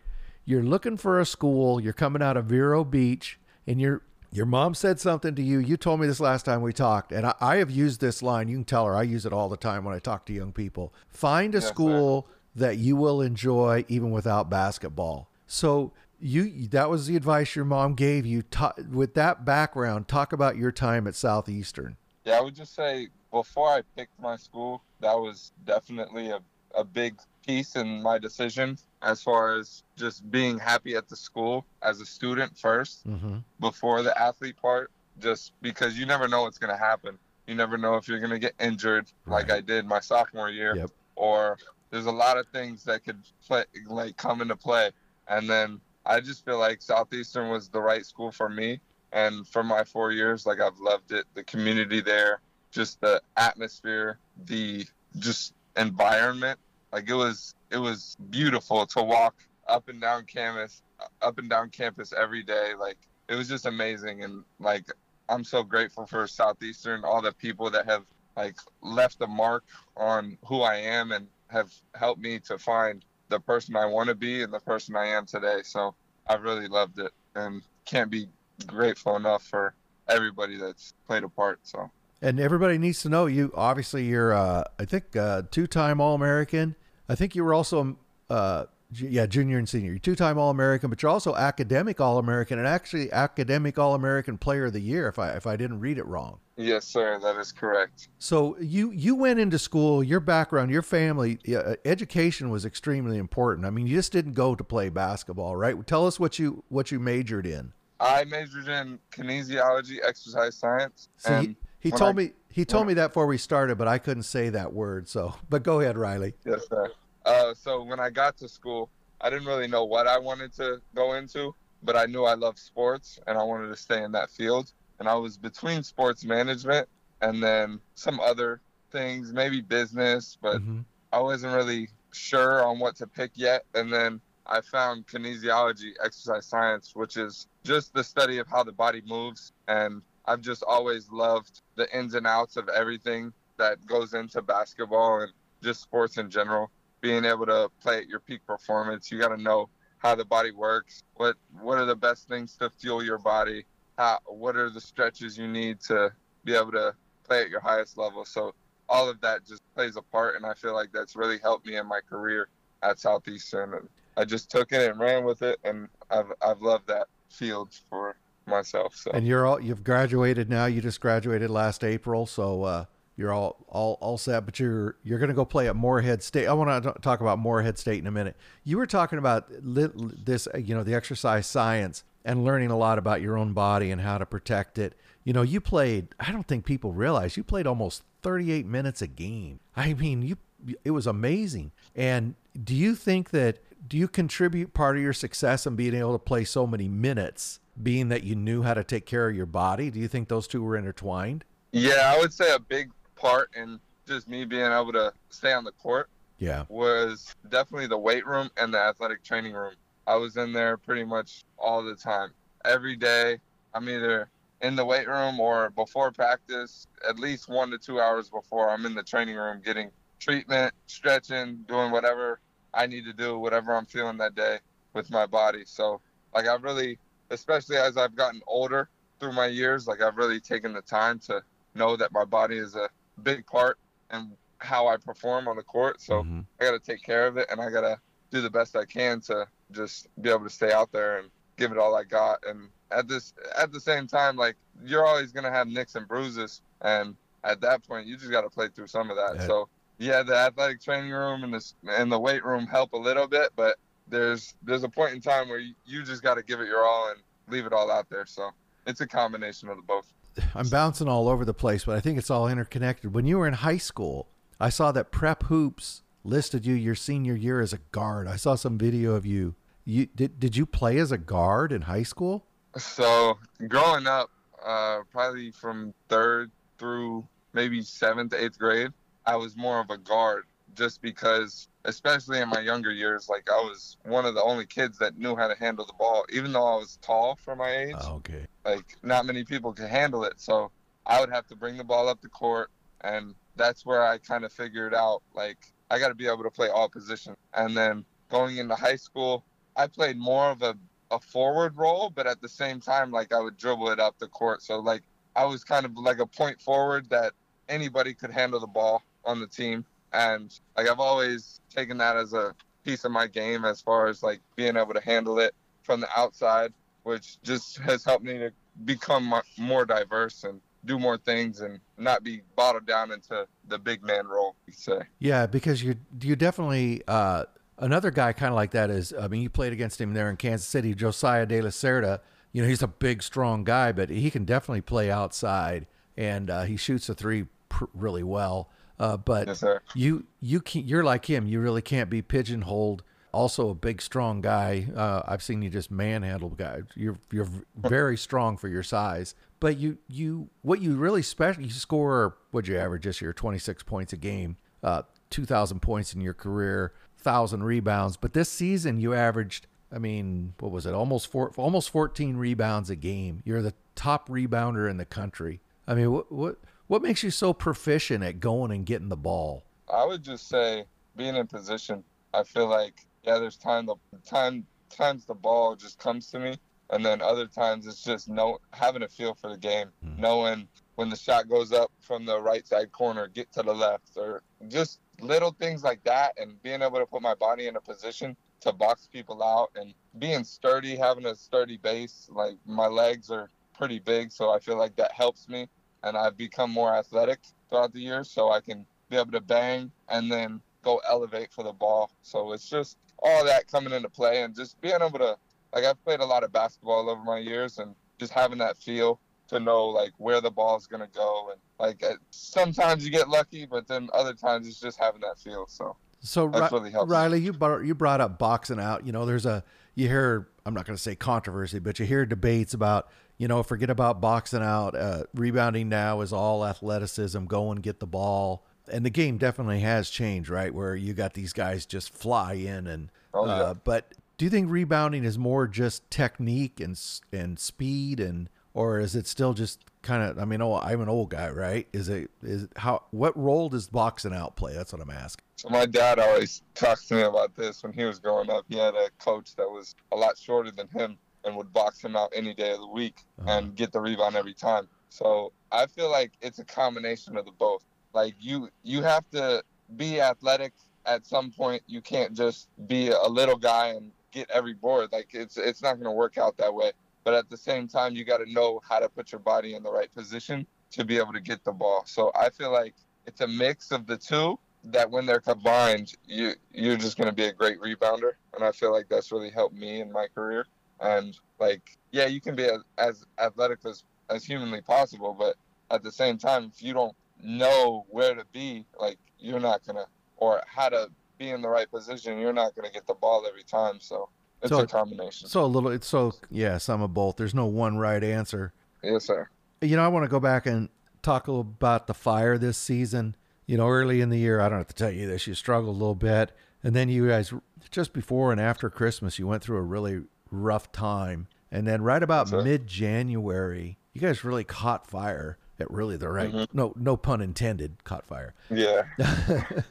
You're 0.46 0.64
looking 0.64 0.98
for 0.98 1.20
a 1.20 1.26
school, 1.26 1.80
you're 1.82 1.94
coming 1.94 2.22
out 2.22 2.38
of 2.38 2.46
Vero 2.46 2.84
Beach, 2.84 3.40
and 3.68 3.80
your 3.80 4.02
your 4.34 4.46
mom 4.46 4.74
said 4.74 4.98
something 5.00 5.36
to 5.36 5.42
you. 5.42 5.60
You 5.60 5.76
told 5.76 6.00
me 6.00 6.08
this 6.08 6.22
last 6.22 6.46
time 6.46 6.62
we 6.62 6.72
talked, 6.72 7.12
and 7.12 7.26
I, 7.26 7.34
I 7.42 7.56
have 7.58 7.70
used 7.70 8.00
this 8.00 8.24
line. 8.24 8.48
You 8.48 8.58
can 8.58 8.64
tell 8.64 8.86
her 8.86 8.96
I 8.96 9.04
use 9.04 9.26
it 9.26 9.34
all 9.34 9.50
the 9.50 9.58
time 9.58 9.84
when 9.84 9.94
I 9.94 10.00
talk 10.00 10.26
to 10.28 10.34
young 10.34 10.54
people. 10.54 10.94
Find 11.10 11.54
a 11.54 11.58
Yes, 11.58 11.68
school 11.68 12.28
that 12.56 12.78
you 12.78 12.96
will 12.96 13.22
enjoy 13.22 13.84
even 13.90 14.12
without 14.12 14.50
basketball. 14.50 15.30
So 15.48 15.92
you 16.22 16.68
that 16.70 16.90
was 16.90 17.08
the 17.08 17.16
advice 17.16 17.56
your 17.56 17.66
mom 17.66 17.94
gave 17.96 18.26
you. 18.26 18.42
Ta- 18.44 18.74
with 18.92 19.14
that 19.16 19.44
background, 19.46 20.08
talk 20.08 20.34
about 20.34 20.58
your 20.58 20.72
time 20.72 21.08
at 21.08 21.16
Southeastern. 21.16 21.98
Yeah, 22.26 22.38
I 22.38 22.42
would 22.42 22.56
just 22.56 22.76
say 22.76 23.08
before 23.32 23.70
I 23.70 23.82
picked 23.96 24.20
my 24.20 24.36
school, 24.36 24.82
that 25.00 25.14
was 25.18 25.52
definitely 25.66 26.30
a, 26.30 26.40
a 26.76 26.84
big 26.84 27.16
piece 27.46 27.76
in 27.76 28.02
my 28.04 28.18
decision 28.20 28.78
as 29.02 29.24
far 29.24 29.56
as 29.58 29.84
just 29.98 30.30
being 30.30 30.60
happy 30.60 30.96
at 30.96 31.08
the 31.10 31.16
school 31.16 31.66
as 31.82 32.00
a 32.02 32.06
student 32.06 32.56
first 32.58 33.08
Mm-hmm. 33.08 33.38
before 33.60 34.04
the 34.04 34.16
athlete 34.22 34.58
part, 34.62 34.92
just 35.20 35.54
because 35.62 35.98
you 35.98 36.06
never 36.06 36.28
know 36.28 36.44
what's 36.44 36.60
going 36.60 36.72
to 36.72 36.78
happen. 36.78 37.18
You 37.48 37.56
never 37.56 37.78
know 37.78 37.96
if 37.96 38.08
you're 38.08 38.20
going 38.20 38.30
to 38.32 38.40
get 38.40 38.54
injured 38.60 39.08
like 39.26 39.52
I 39.52 39.60
did 39.62 39.86
my 39.88 40.00
sophomore 40.00 40.50
year 40.52 40.76
Yep. 40.76 40.92
or 41.16 41.58
there's 41.90 42.06
a 42.06 42.12
lot 42.12 42.38
of 42.38 42.48
things 42.50 42.84
that 42.84 43.04
could 43.04 43.18
play, 43.46 43.64
like 43.88 44.16
come 44.18 44.42
into 44.42 44.56
play. 44.56 44.92
And 45.28 45.50
then 45.50 45.82
I 46.06 46.20
just 46.20 46.46
feel 46.46 46.60
like 46.60 46.82
Southeastern 46.82 47.50
was 47.50 47.70
the 47.70 47.82
right 47.82 48.06
school 48.06 48.32
for 48.32 48.50
me. 48.50 48.80
And 49.14 49.48
for 49.48 49.64
my 49.64 49.84
four 49.84 50.12
years, 50.12 50.46
like 50.46 50.62
I've 50.62 50.80
loved 50.80 51.12
it. 51.12 51.26
The 51.34 51.44
community 51.44 52.02
there, 52.02 52.42
just 52.72 53.02
the 53.02 53.22
atmosphere, 53.38 54.20
the 54.46 54.86
just 55.18 55.54
environment. 55.76 56.60
Like 56.92 57.10
it 57.10 57.16
was, 57.16 57.56
it 57.70 57.78
was 57.78 58.16
beautiful 58.30 58.86
to 58.88 59.04
walk 59.04 59.36
up 59.68 59.90
and 59.90 60.00
down 60.00 60.26
campus, 60.26 60.82
up 61.22 61.38
and 61.38 61.50
down 61.50 61.70
campus 61.70 62.14
every 62.14 62.44
day. 62.44 62.72
Like 62.80 62.98
it 63.28 63.36
was 63.36 63.50
just 63.50 63.66
amazing. 63.66 64.24
And 64.24 64.44
like 64.60 64.86
I'm 65.30 65.44
so 65.44 65.64
grateful 65.64 66.06
for 66.06 66.28
Southeastern, 66.28 67.04
all 67.04 67.22
the 67.22 67.34
people 67.34 67.70
that 67.72 67.86
have 67.86 68.04
like 68.36 68.58
left 68.82 69.22
a 69.22 69.28
mark 69.28 69.64
on 69.96 70.38
who 70.46 70.62
I 70.62 70.76
am 70.76 71.12
and 71.12 71.28
have 71.48 71.72
helped 71.96 72.22
me 72.22 72.40
to 72.40 72.58
find 72.58 73.04
the 73.32 73.40
person 73.40 73.76
I 73.76 73.86
want 73.86 74.10
to 74.10 74.16
be 74.16 74.44
and 74.44 74.54
the 74.54 74.60
person 74.60 74.96
I 74.96 75.08
am 75.08 75.26
today. 75.26 75.62
So 75.64 75.96
I 76.30 76.36
really 76.36 76.68
loved 76.68 77.00
it 77.00 77.12
and 77.34 77.64
can't 77.86 78.12
be 78.12 78.28
grateful 78.68 79.16
enough 79.16 79.44
for 79.44 79.74
everybody 80.08 80.58
that's 80.58 80.94
played 81.08 81.24
a 81.24 81.30
part. 81.30 81.60
So 81.64 81.90
And 82.22 82.40
everybody 82.40 82.78
needs 82.78 83.02
to 83.02 83.10
know 83.10 83.26
you. 83.26 83.52
Obviously, 83.56 84.06
you're, 84.06 84.34
uh, 84.34 84.66
I 84.78 84.86
think, 84.86 85.16
uh, 85.16 85.44
two-time 85.50 86.00
All-American. 86.00 86.76
I 87.10 87.16
think 87.16 87.36
you 87.36 87.44
were 87.44 87.54
also, 87.54 87.98
uh, 88.30 88.66
ju- 88.66 88.68
yeah, 88.94 89.26
junior 89.26 89.58
and 89.58 89.68
senior. 89.68 89.92
You're 89.92 90.00
two-time 90.00 90.38
All-American, 90.38 90.90
but 90.90 91.02
you're 91.02 91.12
also 91.12 91.36
academic 91.36 92.02
All-American 92.02 92.60
and 92.60 92.68
actually 92.68 93.12
academic 93.12 93.80
All-American 93.80 94.38
Player 94.38 94.66
of 94.66 94.74
the 94.74 94.82
Year. 94.82 95.08
If 95.08 95.18
I 95.20 95.32
if 95.32 95.48
I 95.48 95.56
didn't 95.56 95.80
read 95.80 95.98
it 95.98 96.06
wrong. 96.06 96.40
yes, 96.58 96.86
sir, 96.86 97.20
that 97.20 97.38
is 97.38 97.52
correct. 97.52 98.10
So 98.20 98.58
you 98.60 98.92
you 98.92 99.16
went 99.16 99.40
into 99.40 99.58
school. 99.58 100.04
Your 100.04 100.20
background, 100.20 100.72
your 100.72 100.82
family, 100.82 101.40
uh, 101.56 101.76
education 101.86 102.50
was 102.50 102.66
extremely 102.66 103.18
important. 103.18 103.66
I 103.66 103.70
mean, 103.70 103.88
you 103.88 103.96
just 103.96 104.12
didn't 104.12 104.34
go 104.34 104.56
to 104.56 104.64
play 104.64 104.90
basketball, 104.90 105.56
right? 105.56 105.76
Tell 105.88 106.06
us 106.06 106.20
what 106.20 106.40
you 106.40 106.64
what 106.70 106.92
you 106.92 107.00
majored 107.00 107.46
in. 107.46 107.74
I 108.00 108.24
majored 108.26 108.68
in 108.68 108.98
kinesiology, 109.12 109.98
exercise 110.04 110.56
science. 110.58 111.10
See, 111.18 111.34
and 111.34 111.48
he, 111.48 111.56
he 111.80 111.92
told 111.92 112.10
I- 112.10 112.14
me 112.14 112.32
he 112.50 112.66
told 112.66 112.88
me 112.88 112.94
that 112.96 113.08
before 113.08 113.28
we 113.28 113.38
started, 113.38 113.78
but 113.78 113.88
I 113.88 113.98
couldn't 113.98 114.24
say 114.24 114.50
that 114.50 114.74
word. 114.74 115.08
So, 115.08 115.36
but 115.50 115.64
go 115.64 115.80
ahead, 115.80 115.98
Riley. 115.98 116.34
Yes, 116.46 116.68
sir. 116.68 116.92
Uh, 117.26 117.54
so 117.54 117.84
when 117.84 118.00
I 118.00 118.10
got 118.10 118.38
to 118.38 118.50
school, 118.50 118.90
I 119.20 119.30
didn't 119.30 119.48
really 119.48 119.68
know 119.68 119.86
what 119.86 120.08
I 120.08 120.18
wanted 120.18 120.54
to 120.54 120.82
go 120.96 121.14
into, 121.14 121.54
but 121.84 121.96
I 121.96 122.06
knew 122.06 122.24
I 122.24 122.34
loved 122.34 122.60
sports 122.60 123.20
and 123.28 123.38
I 123.38 123.44
wanted 123.44 123.68
to 123.68 123.76
stay 123.76 124.04
in 124.04 124.12
that 124.14 124.32
field. 124.32 124.72
And 125.00 125.08
I 125.08 125.16
was 125.16 125.38
between 125.38 125.84
sports 125.84 126.24
management 126.24 126.88
and 127.22 127.42
then 127.42 127.80
some 127.96 128.20
other 128.20 128.62
things, 128.92 129.32
maybe 129.34 129.62
business, 129.62 130.38
but 130.42 130.62
Mhm. 130.62 130.86
I 131.14 131.20
wasn't 131.20 131.56
really 131.56 131.90
sure 132.12 132.64
on 132.64 132.80
what 132.80 132.96
to 132.98 133.08
pick 133.08 133.32
yet. 133.36 133.66
And 133.74 133.92
then 133.92 134.22
I 134.46 134.62
found 134.62 135.08
kinesiology, 135.08 135.94
exercise 136.04 136.46
science, 136.46 136.96
which 136.96 137.18
is 137.18 137.48
just 137.64 137.94
the 137.94 138.04
study 138.04 138.40
of 138.40 138.48
how 138.48 138.64
the 138.64 138.72
body 138.72 139.02
moves. 139.06 139.54
And 139.68 140.02
I've 140.26 140.42
just 140.42 140.64
always 140.64 141.10
loved 141.12 141.62
the 141.76 141.88
ins 141.96 142.16
and 142.16 142.28
outs 142.28 142.58
of 142.58 142.68
everything 142.70 143.34
that 143.58 143.86
goes 143.86 144.14
into 144.14 144.42
basketball 144.42 145.22
and 145.22 145.32
just 145.62 145.82
sports 145.82 146.18
in 146.18 146.30
general. 146.30 146.72
Being 147.02 147.26
able 147.26 147.46
to 147.48 147.70
play 147.82 147.98
at 147.98 148.08
your 148.08 148.20
peak 148.20 148.46
performance, 148.46 149.12
you 149.12 149.20
got 149.20 149.36
to 149.36 149.42
know 149.42 149.70
how 149.98 150.16
the 150.16 150.26
body 150.26 150.52
works. 150.52 151.04
What 151.16 151.36
what 151.60 151.78
are 151.78 151.86
the 151.86 151.96
best 151.96 152.28
things 152.28 152.56
to 152.58 152.70
fuel 152.70 153.04
your 153.04 153.18
body? 153.18 153.66
How 153.98 154.20
what 154.26 154.56
are 154.56 154.70
the 154.70 154.82
stretches 154.82 155.38
you 155.38 155.48
need 155.48 155.80
to 155.82 156.12
be 156.44 156.56
able 156.56 156.72
to 156.72 156.94
play 157.24 157.42
at 157.42 157.50
your 157.50 157.60
highest 157.60 157.98
level? 157.98 158.26
So 158.26 158.54
all 158.90 159.10
of 159.10 159.22
that 159.22 159.46
just 159.46 159.62
plays 159.76 159.96
a 159.96 160.02
part, 160.02 160.36
and 160.36 160.46
I 160.46 160.54
feel 160.54 160.74
like 160.74 160.92
that's 160.92 161.16
really 161.16 161.40
helped 161.40 161.66
me 161.66 161.78
in 161.78 161.88
my 161.88 162.02
career 162.08 162.50
at 162.84 163.00
Southeastern. 163.00 163.74
And 163.76 163.90
I 164.18 164.26
just 164.26 164.50
took 164.50 164.72
it 164.72 164.90
and 164.90 165.00
ran 165.00 165.24
with 165.24 165.42
it, 165.42 165.60
and 165.64 165.88
I've 166.10 166.32
I've 166.42 166.62
loved 166.62 166.88
that 166.88 167.08
field 167.30 167.70
for 167.90 168.16
myself. 168.46 168.96
So 168.96 169.12
And 169.12 169.26
you're 169.26 169.46
all 169.46 169.60
you've 169.60 169.84
graduated 169.84 170.50
now. 170.50 170.66
You 170.66 170.82
just 170.82 171.00
graduated 171.00 171.50
last 171.50 171.84
April, 171.84 172.26
so 172.26 172.64
uh, 172.64 172.86
you're 173.16 173.32
all 173.32 173.58
all 173.68 173.98
all 174.02 174.18
set. 174.18 174.46
But 174.46 174.60
you're 174.60 174.98
you're 175.04 175.20
going 175.20 175.30
to 175.30 175.36
go 175.36 175.46
play 175.46 175.68
at 175.68 175.76
Morehead 175.76 176.24
State. 176.24 176.48
I 176.48 176.54
want 176.54 176.84
to 176.84 176.94
talk 177.02 177.22
about 177.22 177.40
Morehead 177.40 177.78
State 177.78 178.00
in 178.00 178.08
a 178.08 178.12
minute. 178.12 178.36
You 178.64 178.78
were 178.78 178.88
talking 178.88 179.20
about 179.20 179.48
this, 179.50 180.48
you 180.58 180.76
know, 180.76 180.84
the 180.84 180.96
exercise 180.96 181.48
science 181.48 182.04
and 182.24 182.44
learning 182.44 182.72
a 182.72 182.78
lot 182.78 182.98
about 182.98 183.22
your 183.22 183.38
own 183.38 183.54
body 183.54 183.92
and 183.92 184.02
how 184.02 184.18
to 184.18 184.26
protect 184.26 184.78
it. 184.78 184.96
You 185.24 185.34
know, 185.34 185.42
you 185.42 185.62
played. 185.62 186.10
I 186.20 186.32
don't 186.32 186.48
think 186.48 186.66
people 186.66 186.94
realize 186.94 187.38
you 187.38 187.44
played 187.44 187.68
almost 187.68 188.04
38 188.22 188.66
minutes 188.66 189.02
a 189.02 189.08
game. 189.08 189.60
I 189.76 189.94
mean, 189.94 190.22
you 190.22 190.38
it 190.84 190.92
was 190.92 191.08
amazing. 191.08 191.72
And 191.96 192.36
do 192.64 192.76
you 192.76 192.96
think 192.96 193.32
that 193.32 193.60
do 193.88 193.98
you 193.98 194.08
contribute 194.08 194.74
part 194.74 194.96
of 194.96 195.02
your 195.02 195.14
success 195.14 195.66
in 195.66 195.76
being 195.76 195.96
able 195.96 196.14
to 196.14 196.20
play 196.20 196.44
so 196.44 196.68
many 196.68 196.88
minutes, 196.88 197.60
being 197.82 198.10
that 198.10 198.24
you 198.24 198.36
knew 198.36 198.62
how 198.62 198.76
to 198.76 198.84
take 198.84 199.06
care 199.06 199.30
of 199.30 199.36
your 199.36 199.48
body? 199.48 199.90
Do 199.90 200.00
you 200.00 200.08
think 200.08 200.28
those 200.28 200.48
two 200.48 200.64
were 200.64 200.78
intertwined? 200.78 201.44
yeah, 201.72 202.14
I 202.14 202.20
would 202.20 202.34
say 202.34 202.54
a 202.54 202.60
big 202.60 202.92
part 203.22 203.50
in 203.56 203.80
just 204.08 204.28
me 204.28 204.44
being 204.46 204.72
able 204.72 204.92
to 204.92 205.14
stay 205.30 205.54
on 205.54 205.64
the 205.64 205.72
court 205.74 206.10
Yeah. 206.40 206.66
was 206.70 207.36
definitely 207.50 207.88
the 207.88 207.98
weight 207.98 208.26
room 208.26 208.50
and 208.58 208.74
the 208.74 208.80
athletic 208.80 209.24
training 209.24 209.54
room. 209.54 209.76
I 210.08 210.16
was 210.16 210.36
in 210.38 210.52
there 210.52 210.76
pretty 210.78 211.04
much 211.04 211.46
all 211.60 211.84
the 211.84 211.96
time. 211.96 212.34
Every 212.66 212.96
day, 212.96 213.40
I'm 213.74 213.88
either 213.88 214.30
in 214.62 214.76
the 214.76 214.86
weight 214.86 215.08
room 215.08 215.40
or 215.40 215.70
before 215.70 216.12
practice, 216.12 216.88
at 217.08 217.20
least 217.20 217.48
one 217.48 217.70
to 217.72 217.78
two 217.78 218.02
hours 218.02 218.30
before, 218.30 218.70
I'm 218.70 218.86
in 218.86 218.96
the 218.96 219.04
training 219.04 219.36
room 219.36 219.62
getting 219.64 219.92
treatment, 220.20 220.74
stretching, 220.88 221.64
doing 221.68 221.92
whatever 221.92 222.40
I 222.74 222.88
need 222.88 223.06
to 223.06 223.14
do, 223.14 223.40
whatever 223.40 223.76
I'm 223.76 223.86
feeling 223.86 224.18
that 224.18 224.36
day 224.36 224.60
with 224.94 225.10
my 225.10 225.26
body. 225.26 225.64
So, 225.66 226.02
like, 226.34 226.48
I've 226.48 226.64
really, 226.64 227.00
especially 227.30 227.78
as 227.78 227.98
I've 227.98 228.16
gotten 228.16 228.42
older 228.48 228.90
through 229.20 229.34
my 229.34 229.48
years, 229.48 229.88
like, 229.88 230.02
I've 230.02 230.18
really 230.18 230.40
taken 230.40 230.74
the 230.74 230.82
time 230.82 231.20
to 231.28 231.42
know 231.76 231.96
that 231.96 232.12
my 232.12 232.26
body 232.26 232.58
is 232.58 232.76
a 232.76 232.90
big 233.24 233.46
part 233.46 233.78
in 234.12 234.32
how 234.60 234.88
I 234.88 234.98
perform 234.98 235.48
on 235.48 235.56
the 235.56 235.64
court. 235.64 236.02
So, 236.02 236.24
Mhm. 236.24 236.46
I 236.60 236.66
got 236.66 236.72
to 236.72 236.80
take 236.80 237.02
care 237.04 237.26
of 237.28 237.38
it 237.38 237.50
and 237.50 237.60
I 237.60 237.70
got 237.70 237.82
to 237.82 238.00
do 238.30 238.42
the 238.42 238.50
best 238.50 238.76
I 238.76 238.86
can 238.86 239.20
to 239.22 239.48
just 239.72 240.08
be 240.22 240.30
able 240.30 240.44
to 240.44 240.50
stay 240.50 240.72
out 240.72 240.92
there 240.92 241.18
and 241.18 241.30
give 241.58 241.72
it 241.72 241.78
all 241.78 241.96
I 241.96 242.04
got. 242.04 242.46
And 242.46 242.70
at 242.92 243.08
this, 243.08 243.34
at 243.58 243.72
the 243.72 243.80
same 243.80 244.08
time, 244.08 244.36
like 244.36 244.56
you're 244.84 245.06
always 245.06 245.32
going 245.32 245.44
to 245.44 245.52
have 245.52 245.68
nicks 245.68 245.96
and 245.96 246.08
bruises. 246.08 246.62
And 246.82 247.16
at 247.44 247.62
that 247.62 247.84
point, 247.88 248.08
you 248.08 248.18
just 248.18 248.32
got 248.32 248.42
to 248.42 248.50
play 248.50 248.68
through 248.70 248.88
some 248.88 249.10
of 249.10 249.18
that. 249.18 249.36
Yeah. 249.38 249.48
So 249.48 249.70
yeah, 249.98 250.24
the 250.24 250.36
athletic 250.36 250.82
training 250.82 251.12
room 251.12 251.44
and 251.44 251.54
the, 251.54 251.74
and 251.90 252.12
the 252.12 252.20
weight 252.20 252.44
room 252.44 252.66
help 252.66 252.94
a 252.94 252.98
little 252.98 253.28
bit, 253.28 253.52
but 253.56 253.78
there's, 254.08 254.56
there's 254.64 254.84
a 254.84 254.90
point 254.90 255.14
in 255.14 255.22
time 255.22 255.48
where 255.48 255.60
you, 255.60 255.74
you 255.86 256.04
just 256.04 256.24
got 256.24 256.36
to 256.36 256.44
give 256.44 256.60
it 256.60 256.68
your 256.68 256.84
all 256.84 257.10
and 257.12 257.20
leave 257.48 257.66
it 257.66 257.74
all 257.74 257.92
out 257.92 258.10
there. 258.10 258.26
So 258.26 258.50
it's 258.88 259.02
a 259.02 259.08
combination 259.08 259.70
of 259.70 259.78
the 259.78 259.84
both. 259.84 260.12
I'm 260.56 260.70
bouncing 260.70 261.08
all 261.08 261.28
over 261.28 261.46
the 261.46 261.54
place, 261.54 261.86
but 261.86 261.96
I 261.96 262.00
think 262.00 262.18
it's 262.18 262.30
all 262.30 262.48
interconnected. 262.48 263.14
When 263.14 263.26
you 263.26 263.38
were 263.38 263.48
in 263.48 263.54
high 263.54 263.78
school, 263.78 264.28
I 264.60 264.70
saw 264.70 264.92
that 264.92 265.12
Prep 265.12 265.44
Hoops 265.44 266.04
listed 266.24 266.66
you 266.66 266.74
your 266.74 266.96
senior 266.96 267.36
year 267.36 267.62
as 267.62 267.74
a 267.74 267.80
guard. 267.92 268.28
I 268.28 268.36
saw 268.36 268.56
some 268.56 268.78
video 268.78 269.16
of 269.16 269.26
you. 269.26 269.56
You 269.86 270.06
did 270.06 270.40
did 270.40 270.56
you 270.56 270.66
play 270.66 270.98
as 271.00 271.12
a 271.12 271.18
guard 271.18 271.72
in 271.72 271.84
high 271.84 272.04
school? 272.04 272.46
So 272.78 273.38
growing 273.68 274.08
up, 274.08 274.30
uh, 274.64 275.00
probably 275.12 275.52
from 275.52 275.94
third 276.08 276.52
through 276.78 277.28
maybe 277.54 277.82
seventh, 277.82 278.34
eighth 278.34 278.60
grade, 278.60 278.92
I 279.26 279.36
was 279.36 279.58
more 279.58 279.80
of 279.80 279.90
a 279.90 279.98
guard 279.98 280.46
just 280.76 281.02
because, 281.02 281.68
especially 281.86 282.40
in 282.40 282.50
my 282.50 282.60
younger 282.60 282.92
years, 282.92 283.30
like 283.30 283.50
I 283.50 283.58
was 283.58 283.98
one 284.06 284.26
of 284.26 284.36
the 284.36 284.44
only 284.44 284.66
kids 284.66 284.98
that 285.00 285.18
knew 285.18 285.36
how 285.36 285.48
to 285.48 285.56
handle 285.56 285.86
the 285.86 285.94
ball, 285.94 286.26
even 286.32 286.52
though 286.52 286.66
I 286.66 286.76
was 286.78 286.98
tall 287.02 287.36
for 287.36 287.56
my 287.56 287.72
age. 287.72 287.96
Oh, 288.00 288.16
okay. 288.16 288.46
Like 288.66 288.98
not 289.04 289.26
many 289.26 289.44
people 289.44 289.74
could 289.74 289.90
handle 289.90 290.24
it. 290.24 290.34
So 290.38 290.72
I 291.06 291.20
would 291.20 291.32
have 291.32 291.48
to 291.48 291.56
bring 291.56 291.78
the 291.78 291.84
ball 291.84 292.08
up 292.08 292.22
the 292.22 292.30
court, 292.30 292.70
and 293.02 293.36
that's 293.56 293.86
where 293.86 294.06
I 294.06 294.18
kind 294.18 294.46
of 294.46 294.54
figured 294.54 294.94
out 294.94 295.22
like 295.34 295.58
I 295.90 296.00
got 296.00 296.10
to 296.10 296.16
be 296.16 296.28
able 296.28 296.44
to 296.44 296.52
play 296.52 296.70
all 296.70 296.90
positions. 296.90 297.38
And 297.54 297.76
then 297.76 298.06
going 298.30 298.58
into 298.58 298.76
high 298.76 298.96
school, 298.96 299.44
I 299.76 299.88
played 299.88 300.18
more 300.18 300.50
of 300.50 300.62
a, 300.62 300.76
a 301.12 301.20
forward 301.20 301.78
role, 301.78 302.10
but 302.10 302.28
at 302.28 302.42
the 302.42 302.50
same 302.50 302.80
time, 302.80 303.12
like 303.12 303.34
I 303.34 303.40
would 303.40 303.58
dribble 303.58 303.90
it 303.90 304.00
up 304.00 304.18
the 304.20 304.28
court. 304.28 304.62
So 304.62 304.80
like 304.80 305.02
I 305.36 305.46
was 305.46 305.64
kind 305.64 305.86
of 305.86 305.98
like 305.98 306.20
a 306.20 306.26
point 306.26 306.62
forward 306.62 307.10
that 307.10 307.34
anybody 307.68 308.14
could 308.14 308.32
handle 308.32 308.60
the 308.60 308.68
ball 308.68 309.04
on 309.26 309.40
the 309.40 309.48
team. 309.48 309.86
And 310.14 310.58
like 310.78 310.90
I've 310.90 311.00
always 311.00 311.62
taken 311.70 311.98
that 311.98 312.18
as 312.18 312.34
a 312.34 312.54
piece 312.84 313.06
of 313.06 313.12
my 313.12 313.28
game 313.28 313.66
as 313.66 313.82
far 313.82 314.08
as 314.08 314.24
like 314.24 314.42
being 314.56 314.76
able 314.76 314.94
to 314.94 315.02
handle 315.02 315.40
it 315.40 315.54
from 315.84 316.02
the 316.02 316.08
outside, 316.16 316.74
which 317.04 317.42
just 317.44 317.78
has 317.80 318.04
helped 318.04 318.26
me 318.26 318.38
to 318.38 318.52
become 318.86 319.34
more 319.58 319.86
diverse 319.86 320.44
and 320.44 320.62
do 320.86 320.98
more 320.98 321.18
things 321.18 321.62
and 321.62 321.80
not 321.98 322.24
be 322.24 322.42
bottled 322.56 322.86
down 322.86 323.12
into 323.12 323.48
the 323.68 323.78
big 323.78 324.04
man 324.04 324.28
role, 324.28 324.56
you 324.66 324.74
say. 324.74 325.02
Yeah, 325.20 325.46
because 325.46 325.84
you 325.84 325.96
you 326.22 326.36
definitely 326.36 327.04
uh, 327.08 327.46
another 327.78 328.12
guy 328.12 328.34
kind 328.34 328.50
of 328.50 328.56
like 328.56 328.72
that 328.72 328.90
is. 328.90 329.14
I 329.14 329.28
mean, 329.28 329.42
you 329.42 329.50
played 329.50 329.74
against 329.74 330.02
him 330.02 330.14
there 330.14 330.30
in 330.30 330.38
Kansas 330.38 330.68
City, 330.68 330.96
Josiah 330.96 331.46
De 331.46 331.62
La 331.62 331.70
Cerda. 331.70 332.20
You 332.52 332.62
know, 332.62 332.68
he's 332.68 332.84
a 332.84 332.88
big, 332.88 333.24
strong 333.24 333.64
guy, 333.64 333.92
but 333.92 334.10
he 334.10 334.30
can 334.30 334.44
definitely 334.44 334.82
play 334.82 335.10
outside, 335.10 335.88
and 336.18 336.50
uh, 336.50 336.64
he 336.64 336.76
shoots 336.76 337.08
a 337.08 337.16
three 337.16 337.46
pr- 337.70 337.86
really 337.94 338.24
well. 338.24 338.70
Uh, 339.02 339.18
but 339.18 339.48
Yes, 339.48 339.64
you 339.96 340.26
you 340.42 340.62
can 340.62 340.88
you're 340.88 341.04
like 341.04 341.26
him. 341.26 341.48
You 341.48 341.60
really 341.60 341.82
can't 341.82 342.08
be 342.10 342.22
pigeonholed. 342.22 343.04
Also, 343.34 343.70
a 343.70 343.74
big, 343.74 344.02
strong 344.02 344.42
guy. 344.42 344.88
Uh, 344.96 345.24
I've 345.26 345.42
seen 345.42 345.62
you 345.64 345.70
just 345.70 345.90
manhandle 345.90 346.50
guys. 346.50 346.84
You're 346.96 347.18
you're 347.32 347.48
very 347.76 348.16
strong 348.16 348.58
for 348.58 348.68
your 348.68 348.84
size. 348.84 349.34
But 349.60 349.78
you 349.78 349.98
you 350.08 350.50
what 350.62 350.82
you 350.82 350.96
really 350.96 351.24
special. 351.24 351.64
You 351.64 351.72
score 351.72 352.38
what'd 352.52 352.68
you 352.68 352.78
average 352.78 353.04
this 353.06 353.22
year? 353.22 353.34
Twenty 353.34 353.58
six 353.58 353.82
points 353.82 354.14
a 354.14 354.18
game. 354.18 354.58
Uh, 354.84 355.02
two 355.32 355.46
thousand 355.46 355.82
points 355.82 356.14
in 356.14 356.22
your 356.22 356.36
career. 356.36 356.94
Thousand 357.18 357.64
rebounds. 357.64 358.18
But 358.18 358.34
this 358.34 358.50
season 358.50 359.00
you 359.00 359.16
averaged. 359.16 359.66
I 359.92 359.98
mean, 359.98 360.54
what 360.60 360.72
was 360.72 360.86
it? 360.86 360.94
Almost 360.94 361.32
four, 361.32 361.52
almost 361.58 361.90
fourteen 361.90 362.38
rebounds 362.38 362.92
a 362.92 362.96
game. 362.96 363.42
You're 363.46 363.64
the 363.64 363.74
top 363.96 364.30
rebounder 364.30 364.88
in 364.88 364.98
the 364.98 365.06
country. 365.06 365.60
I 365.88 365.96
mean, 365.96 366.12
what 366.12 366.32
what 366.32 366.58
what 366.92 367.02
makes 367.02 367.24
you 367.24 367.32
so 367.32 367.54
proficient 367.54 368.22
at 368.22 368.42
going 368.42 368.70
and 368.70 368.86
getting 368.86 369.08
the 369.08 369.16
ball? 369.16 369.64
I 369.90 370.04
would 370.04 370.22
just 370.22 370.50
say 370.50 370.84
being 371.16 371.38
in 371.38 371.48
position. 371.48 372.04
I 372.34 372.44
feel 372.44 372.68
like 372.68 373.06
yeah, 373.24 373.40
there's 373.40 373.56
time 373.56 373.86
the 373.86 373.96
time 374.26 374.66
times 374.90 375.24
the 375.24 375.34
ball 375.34 375.78
just 375.78 375.98
comes 376.00 376.30
to 376.32 376.40
me, 376.40 376.58
and 376.90 377.06
then 377.06 377.22
other 377.22 377.48
times 377.48 377.88
it's 377.88 378.04
just 378.04 378.28
no 378.28 378.58
having 378.74 379.04
a 379.04 379.08
feel 379.08 379.34
for 379.36 379.50
the 379.50 379.58
game, 379.58 379.88
Mhm. 380.04 380.18
knowing 380.18 380.68
when 380.96 381.08
the 381.10 381.16
shot 381.16 381.48
goes 381.48 381.72
up 381.72 381.94
from 382.02 382.26
the 382.26 382.38
right 382.42 382.68
side 382.68 382.92
corner, 382.92 383.30
get 383.30 383.54
to 383.54 383.64
the 383.64 383.74
left, 383.74 384.18
or 384.18 384.44
just 384.68 385.00
little 385.22 385.52
things 385.52 385.86
like 385.86 386.04
that, 386.04 386.38
and 386.38 386.62
being 386.62 386.82
able 386.82 386.98
to 386.98 387.06
put 387.06 387.22
my 387.22 387.36
body 387.36 387.68
in 387.68 387.78
a 387.78 387.82
position 387.82 388.36
to 388.60 388.74
box 388.74 389.08
people 389.08 389.42
out 389.42 389.72
and 389.76 389.94
being 390.20 390.44
sturdy, 390.44 390.98
having 390.98 391.26
a 391.26 391.36
sturdy 391.36 391.78
base. 391.78 392.28
Like 392.30 392.58
my 392.66 392.88
legs 392.88 393.32
are 393.32 393.50
pretty 393.74 394.00
big, 394.00 394.30
so 394.34 394.52
I 394.52 394.60
feel 394.60 394.76
like 394.76 394.98
that 394.98 395.14
helps 395.14 395.48
me, 395.48 395.70
and 396.04 396.18
I've 396.18 396.38
become 396.38 396.72
more 396.72 396.96
athletic 396.96 397.40
throughout 397.70 397.94
the 397.94 398.02
years, 398.02 398.30
so 398.30 398.52
I 398.52 398.62
can 398.62 398.86
be 399.10 399.18
able 399.18 399.32
to 399.32 399.42
bang 399.42 399.92
and 400.10 400.32
then 400.32 400.62
go 400.84 401.02
elevate 401.10 401.52
for 401.52 401.64
the 401.64 401.74
ball. 401.74 402.12
So 402.22 402.54
it's 402.54 402.70
just 402.70 402.98
all 403.20 403.46
that 403.46 403.68
coming 403.72 403.94
into 403.94 404.10
play 404.10 404.42
and 404.44 404.56
just 404.56 404.80
being 404.82 404.96
able 404.96 405.20
to 405.20 405.38
like 405.74 405.86
I've 405.86 406.04
played 406.04 406.20
a 406.20 406.26
lot 406.26 406.44
of 406.44 406.52
basketball 406.52 407.10
over 407.10 407.24
my 407.24 407.38
years 407.38 407.78
and 407.78 407.96
just 408.20 408.34
having 408.34 408.58
that 408.58 408.78
feel 408.78 409.20
to 409.48 409.60
know 409.60 409.86
like 409.88 410.12
where 410.18 410.42
the 410.42 410.52
ball 410.52 410.78
is 410.78 410.88
gonna 410.88 411.10
go 411.14 411.50
and 411.52 411.60
like 411.80 412.04
uh, 412.04 412.16
sometimes 412.32 413.06
you 413.06 413.12
get 413.12 413.30
lucky, 413.30 413.66
but 413.66 413.88
then 413.88 414.10
other 414.14 414.34
times 414.34 414.68
it's 414.68 414.80
just 414.80 415.00
having 415.00 415.22
that 415.22 415.38
feel. 415.40 415.66
So 415.68 415.96
So 416.22 416.50
That's 416.50 416.72
really 416.72 416.92
helped. 416.92 417.12
Riley, 417.12 417.42
you 417.42 417.54
brought 417.54 417.84
you 417.84 417.96
brought 417.96 418.22
up 418.22 418.40
boxing 418.40 418.80
out. 418.80 419.06
You 419.06 419.12
know, 419.12 419.26
there's 419.26 419.46
a 419.46 419.64
you 419.96 420.08
hear 420.08 420.48
I'm 420.66 420.74
not 420.74 420.86
going 420.86 420.96
to 420.96 421.02
say 421.02 421.16
controversy, 421.16 421.80
but 421.80 422.00
you 422.00 422.06
hear 422.06 422.26
debates 422.26 422.74
about 422.74 423.10
you 423.42 423.48
know 423.48 423.64
forget 423.64 423.90
about 423.90 424.22
boxing 424.22 424.62
out. 424.62 424.94
Uh, 424.94 425.24
rebounding 425.34 425.90
now 425.90 426.22
is 426.22 426.32
all 426.32 426.64
athleticism. 426.64 427.46
Go 427.46 427.72
and 427.72 427.82
get 427.82 428.00
the 428.00 428.06
ball. 428.06 428.64
And 428.88 429.04
the 429.04 429.10
game 429.10 429.40
definitely 429.40 429.80
has 429.80 430.12
changed, 430.12 430.48
right? 430.48 430.72
Where 430.72 430.96
you 430.96 431.14
got 431.16 431.34
these 431.34 431.52
guys 431.52 431.88
just 431.88 432.14
fly 432.14 432.54
in 432.54 432.86
and. 432.86 433.10
Oh, 433.34 433.48
yeah. 433.48 433.54
uh, 433.54 433.74
but 433.74 434.14
do 434.38 434.46
you 434.46 434.52
think 434.52 434.70
rebounding 434.70 435.24
is 435.24 435.40
more 435.40 435.68
just 435.68 436.08
technique 436.12 436.80
and 436.80 437.00
and 437.32 437.58
speed 437.58 438.20
and 438.20 438.48
or 438.76 439.00
is 439.00 439.16
it 439.16 439.26
still 439.26 439.56
just 439.56 439.86
kind 440.04 440.22
of? 440.22 440.38
I 440.38 440.46
mean, 440.46 440.62
oh, 440.62 440.76
I'm 440.76 441.02
an 441.02 441.10
old 441.10 441.32
guy, 441.32 441.50
right? 441.50 441.88
Is 441.94 442.10
it 442.10 442.30
is 442.44 442.68
how 442.76 443.06
what 443.10 443.36
role 443.36 443.70
does 443.70 443.88
boxing 443.88 444.36
out 444.36 444.56
play? 444.56 444.76
That's 444.76 444.94
what 444.94 445.02
I'm 445.02 445.10
asking. 445.10 445.44
So 445.56 445.70
my 445.70 445.88
dad 445.88 446.20
always 446.20 446.62
talks 446.76 447.08
to 447.08 447.16
me 447.16 447.22
about 447.24 447.56
this 447.56 447.82
when 447.82 447.92
he 447.92 448.04
was 448.04 448.20
growing 448.20 448.52
up. 448.52 448.66
He 448.70 448.78
had 448.78 448.94
a 448.94 449.10
coach 449.18 449.56
that 449.56 449.68
was 449.68 449.96
a 450.12 450.16
lot 450.16 450.38
shorter 450.38 450.70
than 450.70 450.88
him 450.90 451.18
and 451.44 451.56
would 451.56 451.72
box 451.74 452.04
him 452.04 452.16
out 452.16 452.32
any 452.36 452.54
day 452.54 452.72
of 452.72 452.80
the 452.80 452.88
week 452.88 453.24
Uh-huh. 453.40 453.50
and 453.58 453.76
get 453.76 453.92
the 453.92 454.00
rebound 454.00 454.36
every 454.36 454.54
time. 454.54 454.88
So 455.10 455.52
I 455.72 455.86
feel 455.88 456.10
like 456.10 456.32
it's 456.42 456.60
a 456.60 456.66
combination 456.66 457.38
of 457.38 457.46
the 457.46 457.52
both. 457.52 457.84
Like 458.14 458.36
you 458.40 458.70
you 458.84 459.02
have 459.04 459.30
to 459.32 459.64
be 459.98 460.22
athletic 460.22 460.74
at 461.06 461.26
some 461.26 461.52
point. 461.52 461.82
You 461.88 462.02
can't 462.02 462.34
just 462.34 462.70
be 462.88 463.10
a 463.10 463.28
little 463.28 463.58
guy 463.58 463.88
and 463.88 464.12
get 464.32 464.50
every 464.52 464.74
board. 464.74 465.12
Like 465.12 465.30
it's 465.34 465.58
it's 465.58 465.82
not 465.82 465.94
going 465.96 466.06
to 466.06 466.12
work 466.12 466.38
out 466.38 466.58
that 466.58 466.74
way. 466.74 466.92
But 467.24 467.36
at 467.36 467.50
the 467.50 467.58
same 467.58 467.88
time, 467.88 468.16
you 468.16 468.26
got 468.26 468.38
to 468.38 468.52
know 468.52 468.82
how 468.88 469.00
to 469.00 469.08
put 469.08 469.32
your 469.32 469.40
body 469.40 469.76
in 469.76 469.84
the 469.84 469.92
right 469.92 470.12
position 470.14 470.66
to 470.92 471.06
be 471.06 471.18
able 471.18 471.34
to 471.34 471.40
get 471.40 471.64
the 471.64 471.72
ball. 471.72 472.04
So 472.06 472.32
I 472.36 472.50
feel 472.50 472.72
like 472.72 472.96
it's 473.28 473.42
a 473.42 473.48
mix 473.48 473.92
of 473.92 474.08
the 474.08 474.18
two 474.18 474.58
that 474.86 475.10
when 475.12 475.26
they're 475.28 475.40
combined, 475.40 476.14
you 476.28 476.54
you're 476.74 476.98
just 476.98 477.18
going 477.18 477.30
to 477.30 477.36
be 477.36 477.44
a 477.46 477.54
great 477.54 477.80
rebounder, 477.80 478.32
and 478.56 478.64
I 478.64 478.72
feel 478.72 478.92
like 478.92 479.08
that's 479.10 479.32
really 479.32 479.52
helped 479.52 479.76
me 479.76 480.02
in 480.02 480.12
my 480.12 480.28
career. 480.34 480.66
And 481.02 481.38
like, 481.60 481.98
yeah, 482.12 482.28
you 482.28 482.40
can 482.40 482.56
be 482.56 482.66
as, 482.66 482.82
as 482.98 483.26
athletic 483.40 483.80
as 483.86 484.04
as 484.30 484.46
humanly 484.46 484.82
possible, 484.82 485.36
but 485.38 485.56
at 485.94 486.04
the 486.04 486.12
same 486.12 486.38
time, 486.38 486.72
if 486.74 486.82
you 486.82 486.94
don't 486.94 487.16
know 487.44 488.06
where 488.10 488.34
to 488.34 488.46
be, 488.54 488.86
like 488.98 489.18
you're 489.40 489.60
not 489.60 489.86
gonna, 489.86 490.06
or 490.38 490.62
how 490.68 490.88
to 490.88 491.10
be 491.38 491.50
in 491.50 491.62
the 491.62 491.68
right 491.68 491.90
position, 491.92 492.38
you're 492.40 492.54
not 492.54 492.74
gonna 492.76 492.92
get 492.92 493.06
the 493.08 493.14
ball 493.16 493.46
every 493.48 493.64
time. 493.64 494.00
So 494.00 494.30
it's 494.62 494.70
So- 494.70 494.82
a 494.82 494.88
combination. 494.88 495.50
So 495.50 495.66
a 495.66 495.68
little, 495.68 495.90
it's 495.92 496.08
so 496.08 496.34
yeah, 496.50 496.78
some 496.78 497.02
of 497.02 497.14
both. 497.14 497.36
There's 497.36 497.56
no 497.56 497.66
one 497.66 497.98
right 497.98 498.24
answer. 498.24 498.74
Yes, 499.04 499.26
sir. 499.26 499.50
You 499.82 499.98
know, 499.98 500.04
I 500.04 500.08
want 500.08 500.24
to 500.24 500.30
go 500.30 500.40
back 500.40 500.66
and 500.66 500.88
talk 501.24 501.48
a 501.48 501.52
little 501.52 501.62
about 501.62 502.08
the 502.08 502.14
fire 502.14 502.58
this 502.58 502.78
season. 502.78 503.36
You 503.66 503.78
know, 503.78 503.88
early 503.88 504.22
in 504.22 504.30
the 504.30 504.38
year, 504.38 504.62
I 504.62 504.70
don't 504.70 504.78
have 504.78 504.88
to 504.88 504.96
tell 504.96 505.12
you 505.12 505.28
this, 505.28 505.48
you 505.48 505.56
struggled 505.56 505.96
a 505.96 505.98
little 505.98 506.16
bit, 506.16 506.52
and 506.84 506.96
then 506.96 507.10
you 507.10 507.28
guys 507.28 507.52
just 507.90 508.14
before 508.14 508.52
and 508.52 508.62
after 508.62 508.90
Christmas, 508.90 509.40
you 509.40 509.48
went 509.48 509.64
through 509.64 509.78
a 509.78 509.82
really 509.82 510.22
rough 510.52 510.92
time, 510.92 511.48
and 511.72 511.88
then 511.88 512.02
right 512.02 512.22
about 512.22 512.52
mid 512.52 512.86
January, 512.88 513.98
you 514.14 514.22
guys 514.22 514.44
really 514.44 514.64
caught 514.64 515.08
fire 515.08 515.58
at 515.80 515.90
really 515.90 516.16
the 516.16 516.30
right 516.30 516.52
Mhm. 516.52 516.68
no 516.74 516.94
no 516.96 517.18
pun 517.18 517.42
intended 517.42 518.04
caught 518.04 518.26
fire. 518.28 518.54
Yeah. 518.70 519.08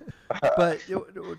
but 0.56 0.80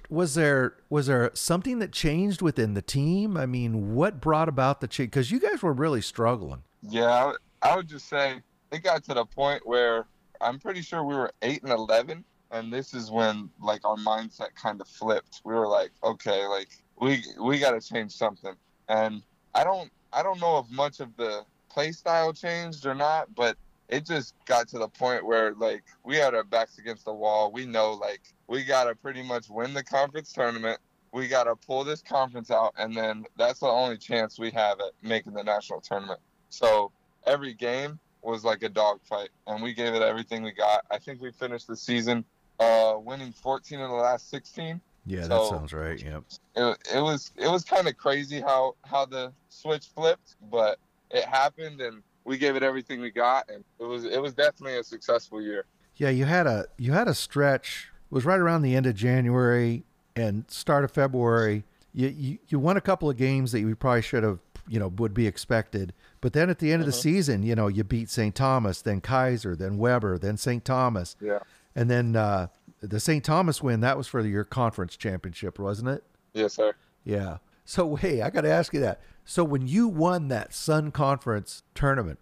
was 0.09 0.35
there 0.35 0.75
was 0.89 1.07
there 1.07 1.31
something 1.33 1.79
that 1.79 1.91
changed 1.91 2.41
within 2.41 2.73
the 2.73 2.81
team? 2.81 3.37
I 3.37 3.45
mean, 3.45 3.95
what 3.95 4.19
brought 4.19 4.49
about 4.49 4.81
the 4.81 4.87
change? 4.87 5.11
Because 5.11 5.31
you 5.31 5.39
guys 5.39 5.61
were 5.61 5.73
really 5.73 6.01
struggling. 6.01 6.63
Yeah, 6.81 7.33
I 7.61 7.75
would 7.75 7.87
just 7.87 8.09
say 8.09 8.41
it 8.71 8.83
got 8.83 9.03
to 9.05 9.13
the 9.13 9.25
point 9.25 9.65
where 9.65 10.05
I'm 10.41 10.59
pretty 10.59 10.81
sure 10.81 11.03
we 11.03 11.15
were 11.15 11.31
eight 11.43 11.61
and 11.63 11.71
eleven, 11.71 12.25
and 12.49 12.73
this 12.73 12.93
is 12.93 13.09
when 13.11 13.49
like 13.61 13.85
our 13.85 13.95
mindset 13.97 14.53
kind 14.55 14.81
of 14.81 14.87
flipped. 14.87 15.41
We 15.45 15.53
were 15.53 15.67
like, 15.67 15.91
okay, 16.03 16.45
like 16.47 16.69
we 16.99 17.23
we 17.39 17.59
got 17.59 17.71
to 17.71 17.81
change 17.81 18.11
something, 18.11 18.53
and 18.91 19.23
I 19.55 19.63
don't 19.63 19.89
I 20.13 20.21
don't 20.21 20.39
know 20.39 20.59
if 20.59 20.69
much 20.69 20.99
of 20.99 21.15
the 21.15 21.43
play 21.69 21.93
style 21.93 22.33
changed 22.33 22.85
or 22.85 22.93
not, 22.93 23.33
but 23.33 23.57
it 23.87 24.05
just 24.05 24.35
got 24.45 24.67
to 24.69 24.77
the 24.77 24.89
point 24.89 25.25
where 25.25 25.53
like 25.53 25.83
we 26.03 26.17
had 26.17 26.35
our 26.35 26.43
backs 26.43 26.77
against 26.77 27.05
the 27.05 27.13
wall. 27.13 27.51
We 27.51 27.65
know 27.65 27.93
like 27.93 28.21
we 28.47 28.63
got 28.63 28.85
to 28.85 28.95
pretty 28.95 29.23
much 29.23 29.49
win 29.49 29.73
the 29.73 29.83
conference 29.83 30.33
tournament. 30.33 30.79
We 31.13 31.27
got 31.27 31.45
to 31.45 31.55
pull 31.55 31.83
this 31.83 32.01
conference 32.01 32.51
out, 32.51 32.73
and 32.77 32.95
then 32.95 33.25
that's 33.37 33.59
the 33.59 33.67
only 33.67 33.97
chance 33.97 34.39
we 34.39 34.51
have 34.51 34.79
at 34.79 34.91
making 35.01 35.33
the 35.33 35.43
national 35.43 35.81
tournament. 35.81 36.19
So 36.49 36.91
every 37.25 37.53
game 37.53 37.99
was 38.21 38.45
like 38.45 38.63
a 38.63 38.69
dogfight, 38.69 39.29
and 39.47 39.61
we 39.63 39.73
gave 39.73 39.93
it 39.93 40.01
everything 40.01 40.43
we 40.43 40.51
got. 40.51 40.85
I 40.89 40.99
think 40.99 41.21
we 41.21 41.31
finished 41.31 41.67
the 41.67 41.75
season 41.75 42.23
uh, 42.59 42.95
winning 42.97 43.33
14 43.33 43.79
of 43.79 43.89
the 43.89 43.95
last 43.95 44.29
16. 44.29 44.79
Yeah, 45.05 45.27
that 45.27 45.45
sounds 45.49 45.73
right. 45.73 46.01
Yep. 46.01 46.23
It, 46.55 46.77
it 46.95 47.01
was 47.01 47.31
it 47.37 47.47
was 47.49 47.63
kind 47.63 47.87
of 47.87 47.97
crazy 47.97 48.39
how 48.39 48.75
how 48.85 49.05
the 49.05 49.33
switch 49.49 49.87
flipped, 49.95 50.35
but 50.51 50.77
it 51.09 51.25
happened, 51.25 51.81
and 51.81 52.03
we 52.23 52.37
gave 52.37 52.55
it 52.55 52.63
everything 52.63 53.01
we 53.01 53.09
got, 53.11 53.49
and 53.49 53.63
it 53.79 53.83
was 53.85 54.05
it 54.05 54.21
was 54.21 54.33
definitely 54.33 54.77
a 54.77 54.83
successful 54.83 55.41
year. 55.41 55.65
Yeah, 55.95 56.09
you 56.09 56.25
had 56.25 56.47
a 56.47 56.65
you 56.77 56.93
had 56.93 57.07
a 57.07 57.13
stretch. 57.15 57.91
It 58.11 58.13
was 58.13 58.25
right 58.25 58.39
around 58.39 58.61
the 58.61 58.75
end 58.75 58.85
of 58.85 58.95
January 58.95 59.83
and 60.15 60.45
start 60.49 60.83
of 60.83 60.91
February. 60.91 61.63
You 61.93 62.07
you, 62.09 62.37
you 62.47 62.59
won 62.59 62.77
a 62.77 62.81
couple 62.81 63.09
of 63.09 63.17
games 63.17 63.51
that 63.53 63.61
you 63.61 63.75
probably 63.75 64.01
should 64.03 64.23
have 64.23 64.39
you 64.67 64.79
know 64.79 64.87
would 64.87 65.13
be 65.15 65.25
expected. 65.25 65.93
But 66.21 66.33
then 66.33 66.49
at 66.51 66.59
the 66.59 66.71
end 66.71 66.81
of 66.81 66.85
the 66.85 66.93
Mhm. 66.93 67.01
season, 67.01 67.43
you 67.43 67.55
know, 67.55 67.67
you 67.67 67.83
beat 67.83 68.07
St. 68.09 68.35
Thomas, 68.35 68.81
then 68.83 69.01
Keiser, 69.01 69.57
then 69.57 69.79
Webber, 69.79 70.19
then 70.19 70.37
St. 70.37 70.63
Thomas, 70.63 71.15
Yeah. 71.19 71.39
and 71.75 71.89
then 71.89 72.15
uh, 72.15 72.47
the 72.81 72.99
St. 72.99 73.23
Thomas 73.23 73.61
win. 73.61 73.79
That 73.81 73.97
was 73.97 74.07
for 74.07 74.21
your 74.21 74.43
conference 74.43 74.97
championship, 74.97 75.59
wasn't 75.59 75.89
it? 75.89 76.03
Yes, 76.33 76.53
sir. 76.53 76.73
Yeah. 77.03 77.37
So 77.63 77.95
hey, 77.95 78.21
I 78.21 78.29
got 78.29 78.41
to 78.41 78.51
ask 78.51 78.73
you 78.73 78.79
that. 78.81 79.01
So 79.23 79.43
when 79.43 79.67
you 79.67 79.87
won 79.87 80.27
that 80.29 80.53
Sun 80.53 80.91
Conference 80.91 81.63
tournament, 81.75 82.19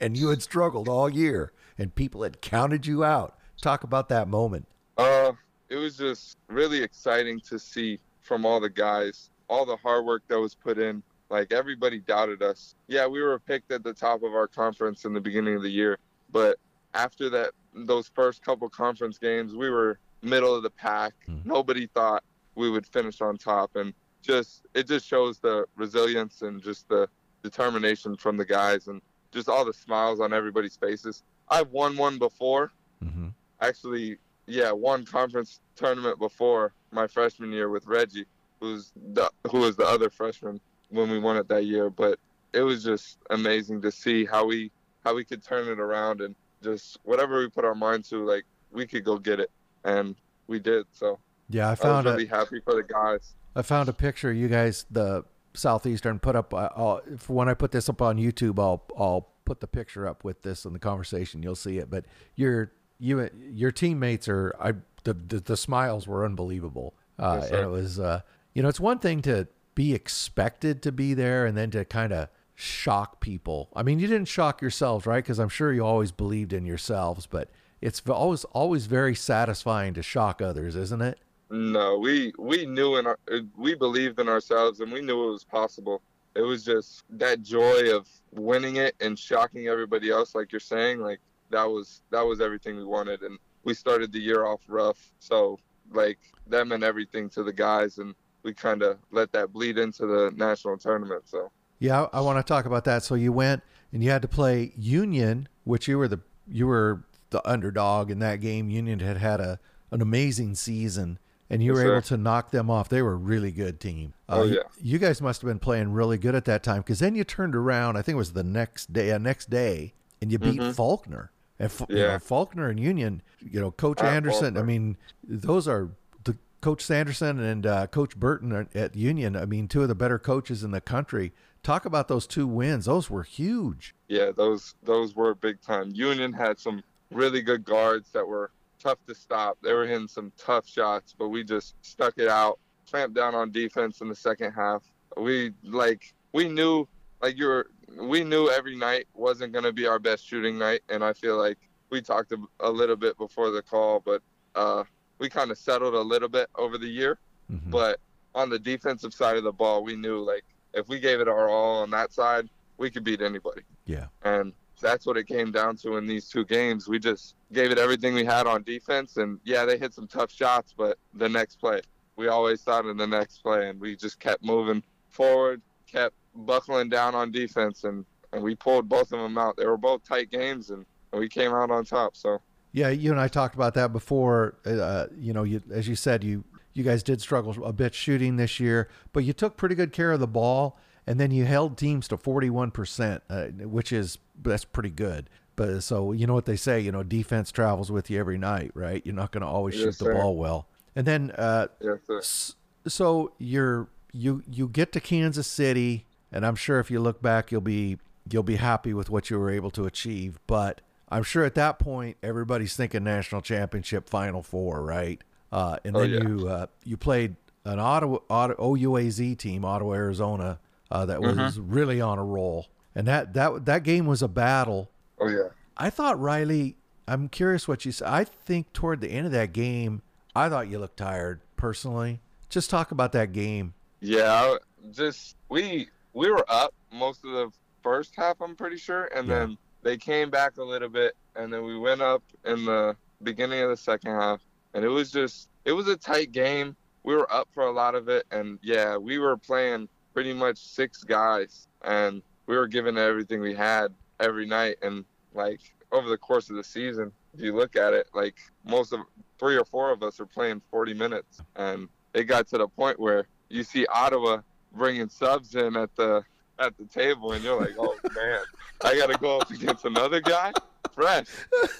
and 0.00 0.16
you 0.16 0.28
had 0.28 0.42
struggled 0.42 0.88
all 0.88 1.08
year, 1.08 1.52
and 1.78 1.94
people 1.94 2.22
had 2.22 2.40
counted 2.40 2.86
you 2.86 3.04
out, 3.04 3.38
talk 3.60 3.84
about 3.84 4.08
that 4.08 4.28
moment. 4.28 4.66
Uh, 4.96 5.32
it 5.68 5.76
was 5.76 5.96
just 5.96 6.38
really 6.48 6.82
exciting 6.82 7.40
to 7.40 7.58
see 7.58 7.98
from 8.20 8.44
all 8.44 8.60
the 8.60 8.70
guys, 8.70 9.30
all 9.48 9.64
the 9.66 9.76
hard 9.76 10.04
work 10.04 10.22
that 10.28 10.38
was 10.38 10.54
put 10.54 10.78
in. 10.78 11.02
Like 11.30 11.52
everybody 11.52 12.00
doubted 12.00 12.42
us. 12.42 12.74
Yeah, 12.86 13.06
we 13.06 13.22
were 13.22 13.38
picked 13.38 13.72
at 13.72 13.82
the 13.82 13.92
top 13.92 14.22
of 14.22 14.34
our 14.34 14.46
conference 14.46 15.04
in 15.04 15.12
the 15.12 15.20
beginning 15.20 15.56
of 15.56 15.62
the 15.62 15.70
year, 15.70 15.98
but 16.30 16.58
after 16.94 17.28
that, 17.30 17.52
those 17.74 18.08
first 18.14 18.42
couple 18.44 18.68
conference 18.68 19.18
games, 19.18 19.54
we 19.54 19.68
were 19.70 19.98
middle 20.22 20.54
of 20.54 20.62
the 20.62 20.70
pack. 20.70 21.12
Mhm. 21.28 21.44
Nobody 21.44 21.86
thought 21.88 22.22
we 22.54 22.70
would 22.70 22.86
finish 22.86 23.20
on 23.20 23.36
top, 23.36 23.74
and 23.76 23.92
just 24.22 24.66
it 24.74 24.86
just 24.86 25.06
shows 25.06 25.38
the 25.40 25.66
resilience 25.76 26.42
and 26.42 26.62
just 26.62 26.88
the 26.88 27.08
determination 27.42 28.16
from 28.16 28.36
the 28.36 28.44
guys, 28.44 28.86
and 28.88 29.02
just 29.32 29.48
all 29.48 29.64
the 29.64 29.72
smiles 29.72 30.20
on 30.20 30.32
everybody's 30.32 30.76
faces. 30.76 31.22
I've 31.48 31.70
won 31.70 31.96
one 31.96 32.18
before, 32.18 32.72
Mm-hmm. 33.04 33.28
actually, 33.60 34.16
yeah, 34.46 34.70
one 34.72 35.04
conference 35.04 35.60
tournament 35.76 36.18
before 36.18 36.72
my 36.90 37.06
freshman 37.06 37.52
year 37.52 37.68
with 37.68 37.86
Reggie, 37.86 38.24
who's 38.60 38.92
the 39.12 39.30
who 39.50 39.58
was 39.58 39.76
the 39.76 39.84
other 39.84 40.08
freshman 40.08 40.60
when 40.88 41.10
we 41.10 41.18
won 41.18 41.36
it 41.36 41.48
that 41.48 41.64
year. 41.66 41.90
But 41.90 42.18
it 42.52 42.62
was 42.62 42.82
just 42.84 43.18
amazing 43.30 43.82
to 43.82 43.90
see 43.90 44.24
how 44.24 44.46
we 44.46 44.70
how 45.04 45.14
we 45.14 45.24
could 45.24 45.42
turn 45.44 45.68
it 45.68 45.80
around 45.80 46.20
and 46.22 46.34
just 46.64 46.98
whatever 47.04 47.38
we 47.38 47.48
put 47.48 47.64
our 47.64 47.74
mind 47.74 48.04
to, 48.06 48.24
like 48.24 48.44
we 48.72 48.86
could 48.86 49.04
go 49.04 49.18
get 49.18 49.38
it, 49.38 49.50
and 49.84 50.16
we 50.48 50.58
did. 50.58 50.86
So 50.92 51.18
Yeah, 51.48 51.70
I 51.70 51.74
found 51.76 52.08
I 52.08 52.12
was 52.12 52.18
really 52.18 52.28
a 52.28 52.36
happy 52.36 52.60
for 52.64 52.74
the 52.74 52.82
guys. 52.82 53.34
I 53.54 53.62
found 53.62 53.88
a 53.88 53.92
picture. 53.92 54.32
You 54.32 54.48
guys, 54.48 54.86
the 54.90 55.24
Southeastern, 55.52 56.18
put 56.18 56.34
up. 56.34 56.52
uh, 56.52 56.70
I'll, 56.74 57.00
if 57.06 57.28
when 57.28 57.48
I 57.48 57.54
put 57.54 57.70
this 57.70 57.88
up 57.88 58.02
on 58.02 58.16
YouTube, 58.16 58.58
I'll 58.58 58.82
I'll 58.98 59.28
put 59.44 59.60
the 59.60 59.66
picture 59.68 60.08
up 60.08 60.24
with 60.24 60.42
this 60.42 60.64
in 60.64 60.72
the 60.72 60.78
conversation. 60.78 61.42
You'll 61.42 61.54
see 61.54 61.78
it. 61.78 61.88
But 61.90 62.06
your 62.34 62.72
you 62.98 63.28
your 63.52 63.70
teammates 63.70 64.26
are 64.28 64.54
I 64.60 64.72
the 65.04 65.14
the, 65.14 65.40
the 65.40 65.56
smiles 65.56 66.08
were 66.08 66.24
unbelievable. 66.24 66.94
Uh, 67.18 67.38
Yes, 67.42 67.50
and 67.50 67.60
it 67.60 67.68
was 67.70 68.00
uh, 68.00 68.20
you 68.54 68.62
know 68.62 68.68
it's 68.68 68.80
one 68.80 68.98
thing 68.98 69.22
to 69.22 69.46
be 69.76 69.94
expected 69.94 70.82
to 70.82 70.92
be 70.92 71.14
there 71.14 71.46
and 71.46 71.56
then 71.56 71.70
to 71.70 71.84
kind 71.84 72.12
of 72.12 72.28
shock 72.54 73.20
people. 73.20 73.68
I 73.74 73.82
mean, 73.82 73.98
you 73.98 74.06
didn't 74.06 74.28
shock 74.28 74.62
yourselves, 74.62 75.06
right? 75.06 75.22
Because 75.22 75.38
I'm 75.38 75.48
sure 75.48 75.72
you 75.72 75.84
always 75.84 76.12
believed 76.12 76.52
in 76.52 76.64
yourselves, 76.64 77.26
but 77.26 77.50
it's 77.80 78.00
always 78.08 78.44
always 78.44 78.86
very 78.86 79.14
satisfying 79.14 79.94
to 79.94 80.02
shock 80.02 80.40
others, 80.40 80.76
isn't 80.76 81.02
it? 81.02 81.18
No, 81.50 81.98
we 81.98 82.32
we 82.38 82.66
knew 82.66 82.96
in 82.96 83.06
our, 83.06 83.18
uh, 83.30 83.40
we 83.56 83.74
believed 83.74 84.18
in 84.18 84.28
ourselves 84.28 84.80
and 84.80 84.90
we 84.90 85.00
knew 85.00 85.28
it 85.28 85.32
was 85.32 85.44
possible. 85.44 86.02
It 86.34 86.40
was 86.40 86.64
just 86.64 87.04
that 87.10 87.42
joy 87.42 87.94
of 87.94 88.08
winning 88.32 88.76
it 88.76 88.96
and 89.00 89.18
shocking 89.18 89.68
everybody 89.68 90.10
else, 90.10 90.34
like 90.34 90.50
you're 90.50 90.60
saying, 90.60 91.00
like 91.00 91.20
that 91.50 91.64
was 91.64 92.02
that 92.10 92.22
was 92.22 92.40
everything 92.40 92.76
we 92.76 92.84
wanted. 92.84 93.22
And 93.22 93.38
we 93.64 93.74
started 93.74 94.12
the 94.12 94.20
year 94.20 94.46
off 94.46 94.60
rough, 94.68 95.12
so 95.18 95.58
like 95.92 96.18
that 96.48 96.66
meant 96.66 96.82
everything 96.82 97.28
to 97.30 97.42
the 97.42 97.52
guys, 97.52 97.98
and 97.98 98.14
we 98.42 98.54
kind 98.54 98.82
of 98.82 98.98
let 99.10 99.32
that 99.32 99.52
bleed 99.52 99.78
into 99.78 100.06
the 100.06 100.32
national 100.36 100.78
tournament. 100.78 101.28
So 101.28 101.50
Yeah, 101.78 102.04
I, 102.12 102.18
I 102.18 102.20
want 102.20 102.38
to 102.44 102.48
talk 102.48 102.66
about 102.66 102.84
that. 102.84 103.02
So 103.02 103.14
you 103.14 103.32
went 103.32 103.62
and 103.92 104.02
you 104.02 104.10
had 104.10 104.22
to 104.22 104.28
play 104.28 104.72
Union, 104.76 105.48
which 105.64 105.88
you 105.88 105.98
were 105.98 106.08
the 106.08 106.20
you 106.48 106.66
were 106.66 107.04
the 107.30 107.46
underdog 107.48 108.10
in 108.10 108.18
that 108.20 108.40
game. 108.40 108.70
Union 108.70 109.00
had 109.00 109.16
had 109.16 109.40
a 109.40 109.58
an 109.90 110.00
amazing 110.02 110.54
season, 110.54 111.18
and 111.48 111.62
you 111.62 111.72
Yes, 111.74 111.84
were 111.84 111.92
able 111.92 112.02
sir. 112.02 112.16
to 112.16 112.22
knock 112.22 112.50
them 112.50 112.68
off. 112.70 112.88
They 112.88 113.02
were 113.02 113.12
a 113.12 113.16
really 113.16 113.50
good 113.52 113.78
team. 113.80 114.12
Uh, 114.28 114.40
Oh, 114.40 114.42
yeah. 114.44 114.60
You, 114.82 114.98
guys 114.98 115.20
must 115.22 115.40
have 115.42 115.48
been 115.48 115.58
playing 115.60 115.92
really 115.92 116.18
good 116.18 116.34
at 116.34 116.44
that 116.46 116.62
time 116.64 116.78
because 116.78 116.98
then 116.98 117.14
you 117.14 117.22
turned 117.24 117.54
around. 117.54 117.96
I 117.96 118.02
think 118.02 118.14
it 118.14 118.18
was 118.18 118.32
the 118.32 118.42
next 118.42 118.92
day, 118.92 119.12
uh, 119.12 119.18
next 119.18 119.50
day, 119.50 119.92
and 120.20 120.32
you 120.32 120.38
beat 120.38 120.58
Mhm. 120.60 120.74
Faulkner. 120.74 121.30
And 121.60 121.66
F- 121.70 121.86
you 121.88 121.96
know, 121.96 122.18
Faulkner 122.18 122.68
and 122.68 122.80
Union, 122.80 123.22
you 123.40 123.60
know, 123.60 123.70
Coach 123.70 124.00
At 124.00 124.06
Anderson. 124.06 124.56
I 124.56 124.62
mean, 124.62 124.96
those 125.22 125.68
are 125.68 125.90
the 126.24 126.36
Coach 126.60 126.82
Sanderson 126.82 127.38
and 127.38 127.64
uh, 127.66 127.86
Coach 127.86 128.16
Burton 128.16 128.68
at 128.74 128.96
Union. 128.96 129.36
I 129.36 129.44
mean, 129.44 129.68
two 129.68 129.82
of 129.82 129.88
the 129.88 129.94
better 129.94 130.18
coaches 130.18 130.64
in 130.64 130.72
the 130.72 130.80
country. 130.80 131.32
Talk 131.64 131.86
about 131.86 132.08
those 132.08 132.26
two 132.26 132.46
wins; 132.46 132.84
those 132.84 133.08
were 133.10 133.22
huge. 133.24 133.94
yeah, 134.08 134.30
those 134.30 134.74
those 134.82 135.16
were 135.16 135.34
big 135.34 135.60
time. 135.62 135.90
Union 135.94 136.32
had 136.32 136.58
some 136.60 136.82
really 137.10 137.40
good 137.42 137.64
guards 137.64 138.10
that 138.12 138.26
were 138.26 138.50
tough 138.78 138.98
to 139.06 139.14
stop. 139.14 139.56
They 139.62 139.72
were 139.72 139.86
hitting 139.86 140.06
some 140.06 140.30
tough 140.36 140.68
shots, 140.68 141.14
but 141.18 141.28
we 141.30 141.42
just 141.42 141.74
stuck 141.80 142.14
it 142.18 142.28
out, 142.28 142.58
clamped 142.90 143.14
down 143.16 143.34
on 143.34 143.50
defense 143.50 144.02
in 144.02 144.08
the 144.10 144.14
second 144.14 144.52
half. 144.52 144.82
We 145.16 145.52
like 145.62 146.12
we 146.34 146.48
knew 146.48 146.86
like 147.22 147.38
you 147.38 147.46
were 147.46 147.66
we 147.98 148.24
knew 148.24 148.50
every 148.50 148.76
night 148.76 149.06
wasn't 149.14 149.52
going 149.54 149.64
to 149.64 149.72
be 149.72 149.86
our 149.86 149.98
best 149.98 150.26
shooting 150.26 150.58
night 150.58 150.82
and 150.90 151.02
I 151.02 151.12
feel 151.14 151.38
like 151.38 151.56
we 151.90 152.02
talked 152.02 152.32
a, 152.32 152.38
a 152.60 152.70
little 152.70 152.96
bit 152.96 153.16
before 153.16 153.50
the 153.50 153.62
call, 153.62 154.00
but 154.00 154.20
uh 154.54 154.84
we 155.18 155.30
kind 155.30 155.50
of 155.50 155.56
settled 155.56 155.94
a 155.94 156.00
little 156.00 156.28
bit 156.28 156.50
over 156.56 156.76
the 156.76 156.88
year, 156.88 157.18
Mhm. 157.50 157.70
but 157.70 158.00
on 158.34 158.50
the 158.50 158.58
defensive 158.58 159.14
side 159.14 159.36
of 159.38 159.44
the 159.44 159.52
ball, 159.52 159.82
we 159.84 159.94
knew 159.96 160.18
like 160.18 160.44
if 160.74 160.88
we 160.88 161.00
gave 161.00 161.20
it 161.20 161.28
our 161.28 161.48
all 161.48 161.82
on 161.82 161.90
that 161.90 162.12
side, 162.12 162.48
we 162.76 162.90
could 162.90 163.04
beat 163.04 163.22
anybody 163.22 163.62
yeah, 163.86 164.06
and 164.22 164.52
that's 164.80 165.06
what 165.06 165.16
it 165.16 165.26
came 165.26 165.52
down 165.52 165.76
to 165.76 165.96
in 165.96 166.06
these 166.06 166.28
two 166.28 166.44
games. 166.44 166.88
We 166.88 166.98
just 166.98 167.34
gave 167.52 167.70
it 167.70 167.78
everything 167.78 168.14
we 168.14 168.24
had 168.24 168.46
on 168.46 168.62
defense, 168.62 169.16
and 169.16 169.38
yeah, 169.44 169.64
they 169.64 169.78
hit 169.78 169.94
some 169.94 170.06
tough 170.06 170.32
shots, 170.32 170.74
but 170.76 170.98
the 171.14 171.28
next 171.28 171.56
play, 171.56 171.80
we 172.16 172.28
always 172.28 172.62
thought 172.62 172.86
in 172.86 172.96
the 172.96 173.06
next 173.06 173.38
play, 173.38 173.68
and 173.68 173.80
we 173.80 173.96
just 173.96 174.18
kept 174.18 174.44
moving 174.44 174.82
forward, 175.10 175.60
kept 175.86 176.14
buckling 176.34 176.88
down 176.88 177.14
on 177.14 177.30
defense, 177.30 177.84
and, 177.84 178.04
and 178.32 178.42
we 178.42 178.54
pulled 178.54 178.88
both 178.88 179.12
of 179.12 179.20
them 179.20 179.38
out. 179.38 179.56
They 179.56 179.66
were 179.66 179.76
both 179.76 180.02
tight 180.04 180.30
games, 180.30 180.70
and, 180.70 180.84
and 181.12 181.20
we 181.20 181.28
came 181.28 181.52
out 181.52 181.70
on 181.70 181.84
top. 181.84 182.16
So 182.16 182.40
yeah. 182.72 182.88
You 182.88 183.12
and 183.12 183.20
I 183.20 183.28
talked 183.28 183.54
about 183.54 183.74
that 183.74 183.92
before. 183.92 184.56
Uh, 184.66 185.06
you 185.16 185.32
know, 185.32 185.44
you 185.44 185.62
as 185.70 185.86
you 185.86 185.94
said, 185.94 186.24
you 186.24 186.44
you 186.74 186.84
guys 186.84 187.02
did 187.02 187.20
struggle 187.20 187.64
a 187.64 187.72
bit 187.72 187.94
shooting 187.94 188.36
this 188.36 188.60
year, 188.60 188.88
but 189.12 189.24
you 189.24 189.32
took 189.32 189.56
pretty 189.56 189.74
good 189.74 189.92
care 189.92 190.12
of 190.12 190.20
the 190.20 190.26
ball, 190.26 190.78
and 191.06 191.18
then 191.18 191.30
you 191.30 191.44
held 191.44 191.78
teams 191.78 192.08
to 192.08 192.16
forty 192.16 192.50
one 192.50 192.70
percent, 192.70 193.22
uh, 193.30 193.46
which 193.46 193.92
is 193.92 194.18
that's 194.42 194.64
pretty 194.64 194.90
good. 194.90 195.30
But 195.56 195.82
so 195.82 196.12
you 196.12 196.26
know 196.26 196.34
what 196.34 196.46
they 196.46 196.56
say, 196.56 196.80
you 196.80 196.90
know, 196.92 197.02
defense 197.04 197.52
travels 197.52 197.90
with 197.92 198.10
you 198.10 198.18
every 198.18 198.38
night, 198.38 198.72
right? 198.74 199.00
You're 199.04 199.14
not 199.14 199.30
going 199.30 199.42
to 199.42 199.46
always 199.46 199.74
Yes, 199.76 199.82
shoot 199.84 199.98
the 199.98 200.04
sir. 200.06 200.14
ball 200.14 200.36
well. 200.36 200.66
And 200.96 201.06
then 201.06 201.30
uh, 201.32 201.68
yes, 201.80 202.54
so 202.86 203.32
you're 203.38 203.88
you 204.12 204.42
you 204.50 204.68
get 204.68 204.92
to 204.92 205.00
Kansas 205.00 205.46
City, 205.46 206.06
and 206.32 206.44
I'm 206.44 206.56
sure 206.56 206.80
if 206.80 206.90
you 206.90 207.00
look 207.00 207.22
back, 207.22 207.52
you'll 207.52 207.60
be 207.60 207.98
you'll 208.30 208.42
be 208.42 208.56
happy 208.56 208.94
with 208.94 209.10
what 209.10 209.30
you 209.30 209.38
were 209.38 209.50
able 209.50 209.70
to 209.72 209.86
achieve. 209.86 210.38
But 210.46 210.80
I'm 211.08 211.22
sure 211.22 211.44
at 211.44 211.54
that 211.56 211.78
point, 211.78 212.16
everybody's 212.22 212.74
thinking 212.76 213.04
national 213.04 213.42
championship, 213.42 214.08
Final 214.08 214.42
Four, 214.42 214.82
right? 214.82 215.22
Uh, 215.54 215.76
and 215.84 215.96
Oh, 215.96 216.00
then 216.00 216.10
yeah. 216.10 216.28
you 216.28 216.48
uh, 216.48 216.66
you 216.84 216.96
played 216.96 217.36
an 217.64 217.78
Ottawa, 217.78 218.18
Ottawa 218.28 218.56
OUAZ 218.74 219.38
team, 219.38 219.64
Ottawa, 219.64 219.92
Arizona, 219.94 220.58
uh, 220.90 221.06
that 221.06 221.20
was 221.22 221.36
Mm-hmm. 221.36 221.72
really 221.72 222.00
on 222.00 222.18
a 222.18 222.24
roll, 222.24 222.66
and 222.94 223.06
that 223.06 223.34
that 223.34 223.64
that 223.66 223.84
game 223.84 224.06
was 224.06 224.20
a 224.20 224.28
battle. 224.28 224.90
Oh 225.20 225.28
yeah. 225.28 225.48
I 225.76 225.90
thought 225.90 226.18
Riley. 226.20 226.76
I'm 227.06 227.28
curious 227.28 227.68
what 227.68 227.84
you 227.84 227.92
said. 227.92 228.08
I 228.08 228.24
think 228.24 228.72
toward 228.72 229.00
the 229.00 229.08
end 229.08 229.26
of 229.26 229.32
that 229.32 229.52
game, 229.52 230.02
I 230.34 230.48
thought 230.48 230.68
you 230.68 230.78
looked 230.78 230.96
tired. 230.96 231.40
Personally, 231.56 232.20
just 232.48 232.68
talk 232.70 232.90
about 232.90 233.12
that 233.12 233.32
game. 233.32 233.74
Yeah, 234.00 234.56
just 234.90 235.36
we 235.48 235.88
we 236.14 236.30
were 236.30 236.44
up 236.48 236.74
most 236.92 237.24
of 237.24 237.30
the 237.32 237.50
first 237.82 238.14
half, 238.16 238.40
I'm 238.40 238.56
pretty 238.56 238.76
sure, 238.78 239.04
and 239.14 239.28
Yeah. 239.28 239.38
then 239.40 239.58
they 239.82 239.96
came 239.98 240.30
back 240.30 240.56
a 240.58 240.62
little 240.64 240.88
bit, 240.88 241.14
and 241.36 241.52
then 241.52 241.62
we 241.64 241.78
went 241.78 242.00
up 242.02 242.22
in 242.44 242.64
the 242.64 242.96
beginning 243.22 243.60
of 243.62 243.68
the 243.70 243.76
second 243.76 244.12
half, 244.12 244.40
and 244.74 244.84
it 244.84 244.88
was 244.88 245.10
just 245.10 245.48
it 245.64 245.72
was 245.72 245.88
a 245.88 245.96
tight 245.96 246.32
game. 246.32 246.76
We 247.04 247.14
were 247.14 247.32
up 247.32 247.48
for 247.52 247.64
a 247.64 247.72
lot 247.72 247.94
of 247.94 248.08
it, 248.08 248.26
and 248.30 248.58
yeah, 248.62 248.96
we 248.96 249.18
were 249.18 249.36
playing 249.36 249.88
pretty 250.12 250.34
much 250.34 250.58
six 250.58 251.02
guys, 251.04 251.68
and 251.82 252.22
we 252.46 252.56
were 252.56 252.66
giving 252.66 252.98
everything 252.98 253.40
we 253.40 253.54
had 253.54 253.92
every 254.20 254.46
night, 254.46 254.76
and 254.82 255.04
like 255.34 255.60
over 255.92 256.08
the 256.08 256.18
course 256.18 256.50
of 256.50 256.56
the 256.56 256.64
season, 256.64 257.12
if 257.34 257.40
you 257.40 257.54
look 257.54 257.76
at 257.76 257.92
it, 257.92 258.08
like 258.14 258.36
most 258.64 258.92
of 258.92 259.00
three 259.38 259.56
or 259.56 259.64
four 259.64 259.90
of 259.90 260.02
us 260.02 260.20
are 260.20 260.26
playing 260.26 260.60
40 260.70 260.94
minutes, 260.94 261.40
and 261.56 261.88
it 262.14 262.24
got 262.24 262.48
to 262.48 262.58
the 262.58 262.68
point 262.68 262.98
where 262.98 263.26
you 263.48 263.62
see 263.64 263.86
Ottawa 263.86 264.40
bringing 264.72 265.08
subs 265.08 265.54
in 265.54 265.76
at 265.76 265.94
the 265.96 266.24
at 266.58 266.76
the 266.78 266.84
table, 266.86 267.32
and 267.32 267.42
you're 267.44 267.60
like, 267.60 267.74
oh 267.78 267.96
man, 268.14 268.40
I 268.82 268.96
got 268.96 269.10
to 269.10 269.18
go 269.18 269.38
up 269.38 269.50
against 269.50 269.84
another 269.84 270.20
guy, 270.20 270.52
fresh, 270.92 271.26